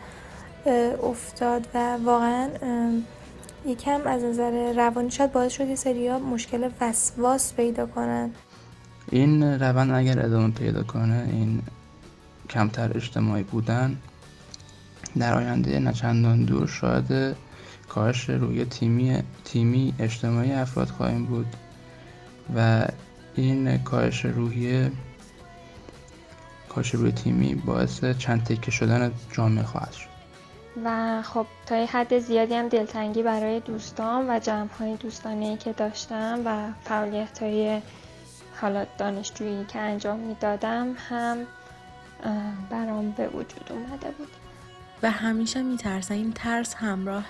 افتاد 1.04 1.68
و 1.74 1.98
واقعا 1.98 2.50
یکم 3.66 4.02
از 4.06 4.24
نظر 4.24 4.74
روانی 4.74 5.12
شاید 5.12 5.32
باعث 5.32 5.52
شد 5.52 5.68
یه 5.68 5.76
سریا 5.76 6.20
مشکل 6.20 6.70
وسواس 6.82 7.54
پیدا 7.54 7.86
کنن. 7.86 8.32
این 9.12 9.44
روند 9.44 9.92
اگر 9.92 10.26
ادامه 10.26 10.52
پیدا 10.52 10.84
کنه 10.84 11.28
این 11.32 11.62
کمتر 12.50 12.92
اجتماعی 12.98 13.44
بودن 13.44 13.98
در 15.18 15.34
آینده 15.34 15.80
نچندان 15.80 16.46
دور 16.46 16.68
شاید 16.68 17.36
کاهش 17.90 18.30
روی 18.30 18.66
تیمی 18.66 19.24
تیمی 19.46 19.94
اجتماعی 20.00 20.52
افراد 20.52 20.88
خواهیم 20.88 21.26
بود 21.26 21.56
و 22.56 22.88
این 23.36 23.78
کاهش 23.78 24.26
روحی 24.26 24.92
کاهش 26.70 26.96
روی 26.96 27.12
تیمی 27.12 27.56
باعث 27.56 28.06
چند 28.06 28.44
تکه 28.44 28.72
شدن 28.72 29.12
جامعه 29.32 29.64
خواهد 29.64 29.92
شد. 29.92 30.13
و 30.84 31.22
خب 31.22 31.46
تا 31.66 31.78
یه 31.78 31.86
حد 31.86 32.20
زیادی 32.20 32.54
هم 32.54 32.68
دلتنگی 32.68 33.24
برای 33.24 33.60
دوستان 33.60 34.30
و 34.30 34.40
جمع 34.40 34.70
های 34.80 34.96
دوستانه 34.96 35.58
که 35.58 35.74
داشتم 35.74 36.42
و 36.46 36.72
فعالیت 36.84 37.44
های 37.44 37.82
حالا 38.62 38.86
دانشجویی 38.98 39.66
که 39.66 39.80
انجام 39.80 40.20
می‌دادم 40.20 40.96
هم 41.10 41.38
برام 42.70 43.12
به 43.12 43.28
وجود 43.28 43.68
اومده 43.70 44.12
بود. 44.12 44.28
و 45.04 45.12
همیشه 45.12 45.64
میترسم. 45.64 46.14
این 46.14 46.34
ترس 46.34 46.76
همراه 46.76 47.26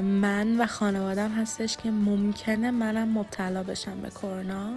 من 0.00 0.60
و 0.60 0.66
خانوادم 0.66 1.30
هستش 1.30 1.76
که 1.76 1.90
ممکنه 1.90 2.70
منم 2.70 3.18
مبتلا 3.18 3.62
بشم 3.62 4.00
به 4.00 4.10
کرونا 4.10 4.70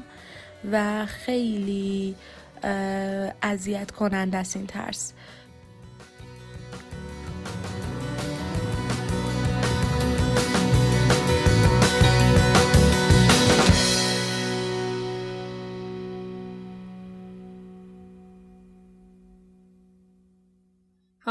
و 0.72 1.06
خیلی 1.06 2.16
اذیت 3.42 3.92
کننده 3.92 4.38
است 4.38 4.56
این 4.56 4.68
ترس. 4.68 5.14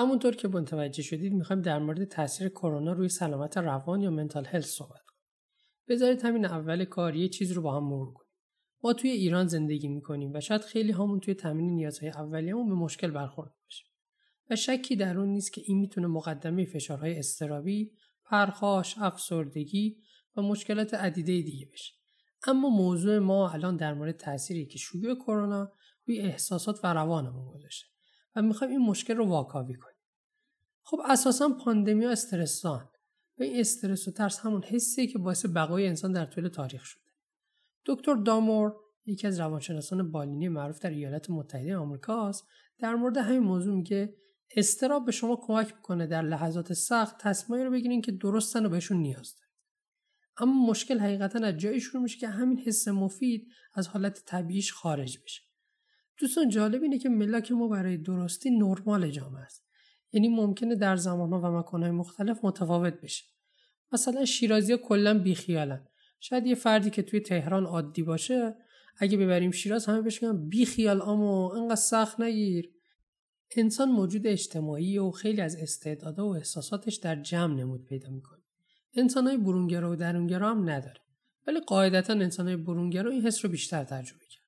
همونطور 0.02 0.36
که 0.36 0.48
متوجه 0.48 1.02
شدید 1.02 1.32
می‌خوایم 1.32 1.62
در 1.62 1.78
مورد 1.78 2.04
تاثیر 2.04 2.48
کرونا 2.48 2.92
روی 2.92 3.08
سلامت 3.08 3.58
روان 3.58 4.00
یا 4.00 4.10
منتال 4.10 4.46
هلت 4.46 4.64
صحبت 4.64 5.00
کنیم. 5.00 5.20
بذارید 5.88 6.22
همین 6.22 6.44
اول 6.44 6.84
کار 6.84 7.16
یه 7.16 7.28
چیز 7.28 7.52
رو 7.52 7.62
با 7.62 7.76
هم 7.76 7.84
مرور 7.84 8.12
کنیم. 8.12 8.32
ما 8.84 8.92
توی 8.92 9.10
ایران 9.10 9.46
زندگی 9.46 9.88
می‌کنیم 9.88 10.32
و 10.34 10.40
شاید 10.40 10.60
خیلی 10.60 10.92
همون 10.92 11.20
توی 11.20 11.34
تامین 11.34 11.74
نیازهای 11.74 12.10
اولیه‌مون 12.10 12.68
به 12.68 12.74
مشکل 12.74 13.10
برخورد 13.10 13.52
باشیم. 13.64 13.86
و 14.50 14.56
شکی 14.56 14.96
در 14.96 15.18
اون 15.18 15.28
نیست 15.28 15.52
که 15.52 15.62
این 15.64 15.78
می‌تونه 15.78 16.06
مقدمه 16.06 16.64
فشارهای 16.64 17.18
استرابی، 17.18 17.92
پرخاش، 18.24 18.98
افسردگی 18.98 19.96
و 20.36 20.42
مشکلات 20.42 20.94
عدیده 20.94 21.42
دیگه 21.42 21.66
بشه. 21.72 21.92
اما 22.46 22.68
موضوع 22.68 23.18
ما 23.18 23.50
الان 23.50 23.76
در 23.76 23.94
مورد 23.94 24.16
تأثیری 24.16 24.66
که 24.66 24.78
شیوع 24.78 25.14
کرونا 25.14 25.72
روی 26.06 26.20
احساسات 26.20 26.84
و 26.84 26.94
روانمون 26.94 27.50
گذاشته. 27.50 27.86
و 28.36 28.42
می‌خوایم 28.42 28.72
این 28.72 28.82
مشکل 28.88 29.14
رو 29.14 29.26
واکاوی 29.26 29.74
کنیم 29.74 29.91
خب 30.82 30.98
اساسا 31.04 31.48
پاندمی 31.48 32.04
ها 32.04 32.10
استرسان 32.10 32.88
و 33.38 33.42
این 33.42 33.60
استرس 33.60 34.08
و 34.08 34.10
ترس 34.10 34.38
همون 34.38 34.62
حسیه 34.62 35.06
که 35.06 35.18
باعث 35.18 35.46
بقای 35.46 35.86
انسان 35.86 36.12
در 36.12 36.26
طول 36.26 36.48
تاریخ 36.48 36.84
شده. 36.84 37.02
دکتر 37.86 38.14
دامور 38.14 38.74
یکی 39.06 39.26
از 39.26 39.40
روانشناسان 39.40 40.10
بالینی 40.10 40.48
معروف 40.48 40.78
در 40.78 40.90
ایالات 40.90 41.30
متحده 41.30 41.76
آمریکاست 41.76 42.44
در 42.78 42.94
مورد 42.94 43.16
همین 43.16 43.40
موضوع 43.40 43.74
میگه 43.74 44.14
استراب 44.56 45.06
به 45.06 45.12
شما 45.12 45.36
کمک 45.36 45.74
می‌کنه 45.74 46.06
در 46.06 46.22
لحظات 46.22 46.72
سخت 46.72 47.16
تصمیمی 47.20 47.64
رو 47.64 47.70
بگیرین 47.70 48.02
که 48.02 48.12
درستن 48.12 48.66
و 48.66 48.68
بهشون 48.68 48.96
نیاز 48.96 49.34
دارید 49.34 49.52
اما 50.38 50.66
مشکل 50.70 50.98
حقیقتا 50.98 51.38
از 51.46 51.56
جایی 51.56 51.80
شروع 51.80 52.02
میشه 52.02 52.18
که 52.18 52.28
همین 52.28 52.58
حس 52.58 52.88
مفید 52.88 53.48
از 53.74 53.88
حالت 53.88 54.22
طبیعیش 54.26 54.72
خارج 54.72 55.18
بشه. 55.24 55.42
دوستان 56.18 56.48
جالب 56.48 56.82
اینه 56.82 56.98
که 56.98 57.08
ملاک 57.08 57.52
ما 57.52 57.68
برای 57.68 57.96
درستی 57.96 58.50
نرمال 58.50 59.10
جامعه 59.10 59.42
است. 59.42 59.64
یعنی 60.12 60.28
ممکنه 60.28 60.74
در 60.74 60.96
زمانها 60.96 61.40
و 61.40 61.58
مکانهای 61.58 61.92
مختلف 61.92 62.44
متفاوت 62.44 63.00
بشه. 63.00 63.24
مثلا 63.92 64.24
شیرازی 64.24 64.76
کلا 64.76 65.18
بیخیالن. 65.18 65.86
شاید 66.20 66.46
یه 66.46 66.54
فردی 66.54 66.90
که 66.90 67.02
توی 67.02 67.20
تهران 67.20 67.64
عادی 67.64 68.02
باشه 68.02 68.56
اگه 68.98 69.18
ببریم 69.18 69.50
شیراز 69.50 69.86
همه 69.86 70.02
بهش 70.02 70.18
بگن 70.18 70.48
بیخیال 70.48 71.02
اما 71.02 71.54
انقدر 71.56 71.74
سخت 71.74 72.20
نگیر. 72.20 72.70
انسان 73.56 73.90
موجود 73.90 74.26
اجتماعی 74.26 74.98
و 74.98 75.10
خیلی 75.10 75.40
از 75.40 75.56
استعدادها 75.56 76.28
و 76.28 76.36
احساساتش 76.36 76.96
در 76.96 77.22
جمع 77.22 77.54
نمود 77.54 77.84
پیدا 77.84 78.10
می‌کنه. 78.10 78.42
انسانهای 78.94 79.36
برونگرا 79.36 79.92
و 79.92 79.96
درونگرا 79.96 80.50
هم 80.50 80.70
نداره. 80.70 81.00
ولی 81.46 81.60
قاعدتا 81.60 82.12
انسانهای 82.12 82.56
برونگرا 82.56 83.10
این 83.10 83.26
حس 83.26 83.44
رو 83.44 83.50
بیشتر 83.50 83.84
تجربه 83.84 84.24
کرد 84.30 84.42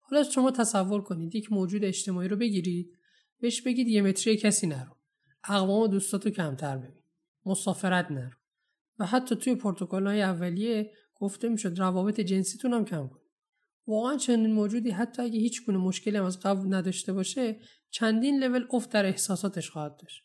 حالا 0.00 0.22
شما 0.22 0.50
تصور 0.50 1.02
کنید 1.02 1.34
یک 1.34 1.52
موجود 1.52 1.84
اجتماعی 1.84 2.28
رو 2.28 2.36
بگیرید 2.36 2.98
بهش 3.40 3.62
بگید 3.62 3.88
یه 3.88 4.02
متری 4.02 4.36
کسی 4.36 4.66
نرو. 4.66 4.96
اقوام 5.44 5.82
و 5.82 5.88
دوستاتو 5.88 6.30
کمتر 6.30 6.76
ببین. 6.76 7.02
مسافرت 7.46 8.10
نرو. 8.10 8.36
و 8.98 9.06
حتی 9.06 9.36
توی 9.36 9.54
پروتکل 9.54 10.06
های 10.06 10.22
اولیه 10.22 10.92
گفته 11.14 11.48
می‌شد 11.48 11.78
روابط 11.78 12.20
جنسیتون 12.20 12.72
هم 12.72 12.84
کم 12.84 13.08
کنید. 13.08 13.26
واقعا 13.86 14.16
چنین 14.16 14.52
موجودی 14.52 14.90
حتی 14.90 15.22
اگه 15.22 15.38
هیچ 15.38 15.66
گونه 15.66 15.78
مشکلی 15.78 16.16
هم 16.16 16.24
از 16.24 16.40
قبل 16.40 16.74
نداشته 16.74 17.12
باشه 17.12 17.60
چندین 17.90 18.44
لول 18.44 18.66
افت 18.72 18.90
در 18.90 19.06
احساساتش 19.06 19.70
خواهد 19.70 19.96
داشت. 19.96 20.22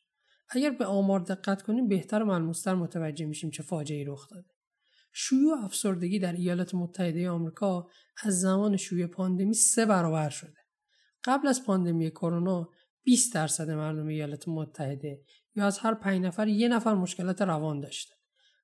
اگر 0.49 0.69
به 0.69 0.85
آمار 0.85 1.19
دقت 1.19 1.61
کنیم 1.61 1.87
بهتر 1.87 2.23
و 2.23 2.25
ملموستر 2.25 2.75
متوجه 2.75 3.25
میشیم 3.25 3.49
چه 3.49 3.63
فاجعه 3.63 4.05
رخ 4.07 4.29
داده. 4.29 4.49
شیوع 5.13 5.63
افسردگی 5.63 6.19
در 6.19 6.33
ایالات 6.33 6.75
متحده 6.75 7.29
آمریکا 7.29 7.87
از 8.23 8.39
زمان 8.39 8.77
شیوع 8.77 9.07
پاندمی 9.07 9.53
سه 9.53 9.85
برابر 9.85 10.29
شده. 10.29 10.57
قبل 11.23 11.47
از 11.47 11.65
پاندمی 11.65 12.09
کرونا 12.09 12.69
20 13.03 13.33
درصد 13.33 13.69
مردم 13.69 14.07
ایالات 14.07 14.47
متحده 14.47 15.21
یا 15.55 15.65
از 15.65 15.79
هر 15.79 15.93
پنج 15.93 16.21
نفر 16.25 16.47
یه 16.47 16.67
نفر 16.67 16.93
مشکلات 16.93 17.41
روان 17.41 17.79
داشته 17.79 18.15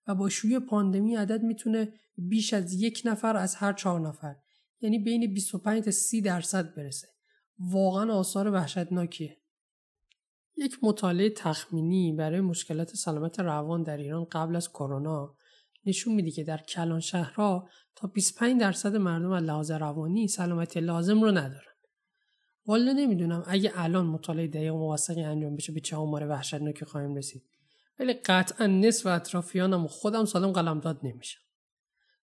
و 0.07 0.15
با 0.15 0.29
شیوع 0.29 0.59
پاندمی 0.59 1.15
عدد 1.15 1.43
می‌تونه 1.43 1.93
بیش 2.17 2.53
از 2.53 2.73
یک 2.73 3.01
نفر 3.05 3.37
از 3.37 3.55
هر 3.55 3.73
چهار 3.73 3.99
نفر 3.99 4.35
یعنی 4.81 4.99
بین 4.99 5.33
25 5.33 5.83
تا 5.83 5.91
30 5.91 6.21
درصد 6.21 6.75
برسه. 6.75 7.07
واقعا 7.59 8.13
آثار 8.13 8.51
وحشتناکیه. 8.51 9.37
یک 10.57 10.77
مطالعه 10.83 11.29
تخمینی 11.29 12.13
برای 12.13 12.41
مشکلات 12.41 12.95
سلامت 12.95 13.39
روان 13.39 13.83
در 13.83 13.97
ایران 13.97 14.25
قبل 14.31 14.55
از 14.55 14.69
کرونا 14.69 15.35
نشون 15.85 16.15
میده 16.15 16.31
که 16.31 16.43
در 16.43 16.57
کلان 16.57 16.99
شهرها 16.99 17.69
تا 17.95 18.07
25 18.07 18.61
درصد 18.61 18.95
مردم 18.95 19.31
از 19.31 19.43
لحاظ 19.43 19.71
روانی 19.71 20.27
سلامتی 20.27 20.79
لازم 20.79 21.21
رو 21.21 21.31
ندارن. 21.31 21.76
والا 22.67 22.91
نمی‌دونم 22.91 23.43
اگه 23.47 23.71
الان 23.75 24.05
مطالعه 24.05 24.47
دقیق 24.47 24.75
و 24.75 24.77
موثقی 24.77 25.23
انجام 25.23 25.55
بشه 25.55 25.73
به 25.73 25.79
چه 25.79 25.95
آمار 25.95 26.27
وحشتناکی 26.27 26.85
خواهیم 26.85 27.15
رسید. 27.15 27.43
ولی 27.99 28.13
قطعا 28.13 28.67
نصف 28.67 29.05
اطرافیانم 29.05 29.85
و 29.85 29.87
خودم 29.87 30.25
سالم 30.25 30.51
قلمداد 30.51 30.99
نمیشم. 31.03 31.39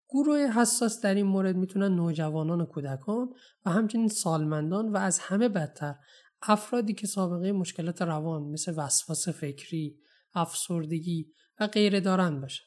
گروه 0.10 0.38
حساس 0.38 1.02
در 1.02 1.16
این 1.16 1.26
مورد 1.26 1.56
می‌تونن 1.56 1.96
نوجوانان 1.96 2.62
و 2.62 2.66
کودکان 2.66 3.34
و 3.66 3.70
همچنین 3.70 4.08
سالمندان 4.08 4.92
و 4.92 4.98
از 4.98 5.20
همه 5.20 5.50
بدتر 5.50 5.96
افرادی 6.42 6.94
که 6.94 7.08
سابقه 7.08 7.52
مشکلات 7.52 8.02
روان 8.02 8.44
مثل 8.44 8.74
وسواس 8.78 9.30
فکری، 9.30 9.98
افسردگی 10.34 11.32
و 11.60 11.68
غیره 11.68 12.00
دارند 12.00 12.42
باشن. 12.42 12.64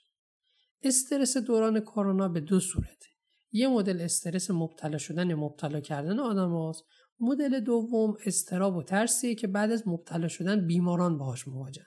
استرس 0.83 1.37
دوران 1.37 1.81
کرونا 1.81 2.29
به 2.29 2.41
دو 2.41 2.61
صورته 2.61 3.07
یه 3.53 3.69
مدل 3.69 4.01
استرس 4.01 4.51
مبتلا 4.51 4.99
شدن 4.99 5.31
یا 5.31 5.37
مبتلا 5.37 5.81
کردن 5.81 6.19
آدم 6.19 6.51
هاست. 6.51 6.85
مدل 7.21 7.61
دوم 7.61 8.15
استراب 8.27 8.77
و 8.77 8.83
ترسیه 8.83 9.35
که 9.35 9.47
بعد 9.47 9.71
از 9.71 9.89
مبتلا 9.89 10.29
شدن 10.29 10.67
بیماران 10.67 11.19
باهاش 11.19 11.49
مواجهن. 11.49 11.87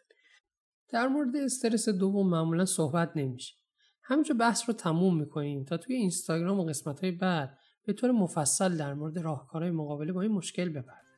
در 0.89 1.07
مورد 1.07 1.35
استرس 1.35 1.89
دوم 1.89 2.29
معمولا 2.29 2.65
صحبت 2.65 3.11
نمیشه. 3.15 3.55
همینجا 4.03 4.35
بحث 4.35 4.63
رو 4.67 4.73
تموم 4.73 5.19
می‌کنیم 5.19 5.63
تا 5.63 5.77
توی 5.77 5.95
اینستاگرام 5.95 6.59
و 6.59 6.65
قسمت 6.65 6.99
های 6.99 7.11
بعد 7.11 7.57
به 7.85 7.93
طور 7.93 8.11
مفصل 8.11 8.77
در 8.77 8.93
مورد 8.93 9.19
راهکارهای 9.19 9.71
مقابله 9.71 10.13
با 10.13 10.21
این 10.21 10.31
مشکل 10.31 10.69
بپردازیم. 10.69 11.08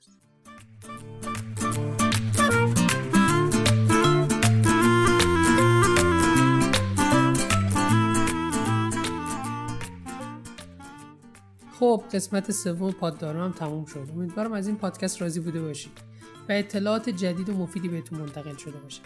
خب 11.81 12.03
قسمت 12.13 12.51
سوم 12.51 12.91
پاددارو 12.91 13.39
هم 13.39 13.51
تموم 13.51 13.85
شد. 13.85 14.09
امیدوارم 14.15 14.53
از 14.53 14.67
این 14.67 14.75
پادکست 14.75 15.21
راضی 15.21 15.39
بوده 15.39 15.61
باشید 15.61 15.91
و 16.49 16.51
اطلاعات 16.51 17.09
جدید 17.09 17.49
و 17.49 17.53
مفیدی 17.53 17.87
بهتون 17.87 18.19
منتقل 18.19 18.55
شده 18.55 18.77
باشه. 18.77 19.01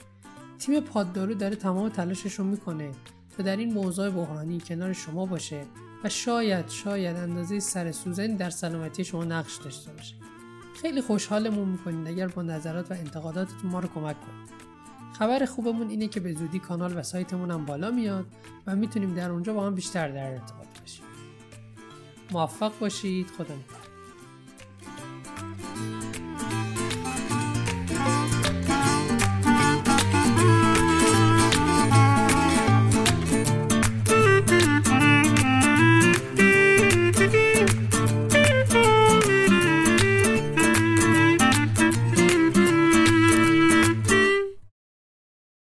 تیم 0.60 0.80
پاددارو 0.80 1.34
داره 1.34 1.56
تمام 1.56 1.90
تلاشش 1.90 2.34
رو 2.34 2.46
می‌کنه 2.46 2.92
تا 3.38 3.44
در 3.44 3.58
این 3.58 3.74
موضوع 3.74 4.10
بحرانی 4.10 4.60
کنار 4.60 4.94
شما 4.94 5.26
باشه 5.26 5.66
و 6.04 6.10
شاید 6.10 6.70
شاید 6.70 7.18
اندازه 7.18 7.60
سر 7.60 7.92
سوزنی 7.92 8.36
در 8.36 8.50
سلامتی 8.50 9.06
شما 9.06 9.24
نقش 9.24 9.56
داشته 9.56 9.92
باشه. 9.92 10.16
خیلی 10.82 11.02
خوشحالمون 11.02 11.70
می‌کنید 11.70 12.08
اگر 12.08 12.28
با 12.28 12.42
نظرات 12.42 12.92
و 12.92 12.94
انتقاداتتون 12.94 13.72
ما 13.72 13.80
رو 13.80 13.88
کمک 13.88 14.16
کنید. 14.22 14.50
خبر 15.20 15.46
خوبمون 15.46 15.90
اینه 15.90 16.08
که 16.08 16.20
به 16.20 16.34
زودی 16.34 16.60
کانال 16.60 16.98
و 16.98 17.04
سایتمون 17.04 17.52
هم 17.52 17.66
بالا 17.66 17.92
میاد 17.92 18.26
و 18.68 18.76
می‌تونیم 18.76 19.14
در 19.14 19.32
اونجا 19.32 19.54
با 19.54 19.66
هم 19.66 19.76
بیشتر 19.76 20.08
در 20.08 20.32
ارتباط 20.32 20.75
موفق 22.32 22.80
باشید. 22.80 23.28
خدا 23.38 23.56
نگهدار. 23.56 23.85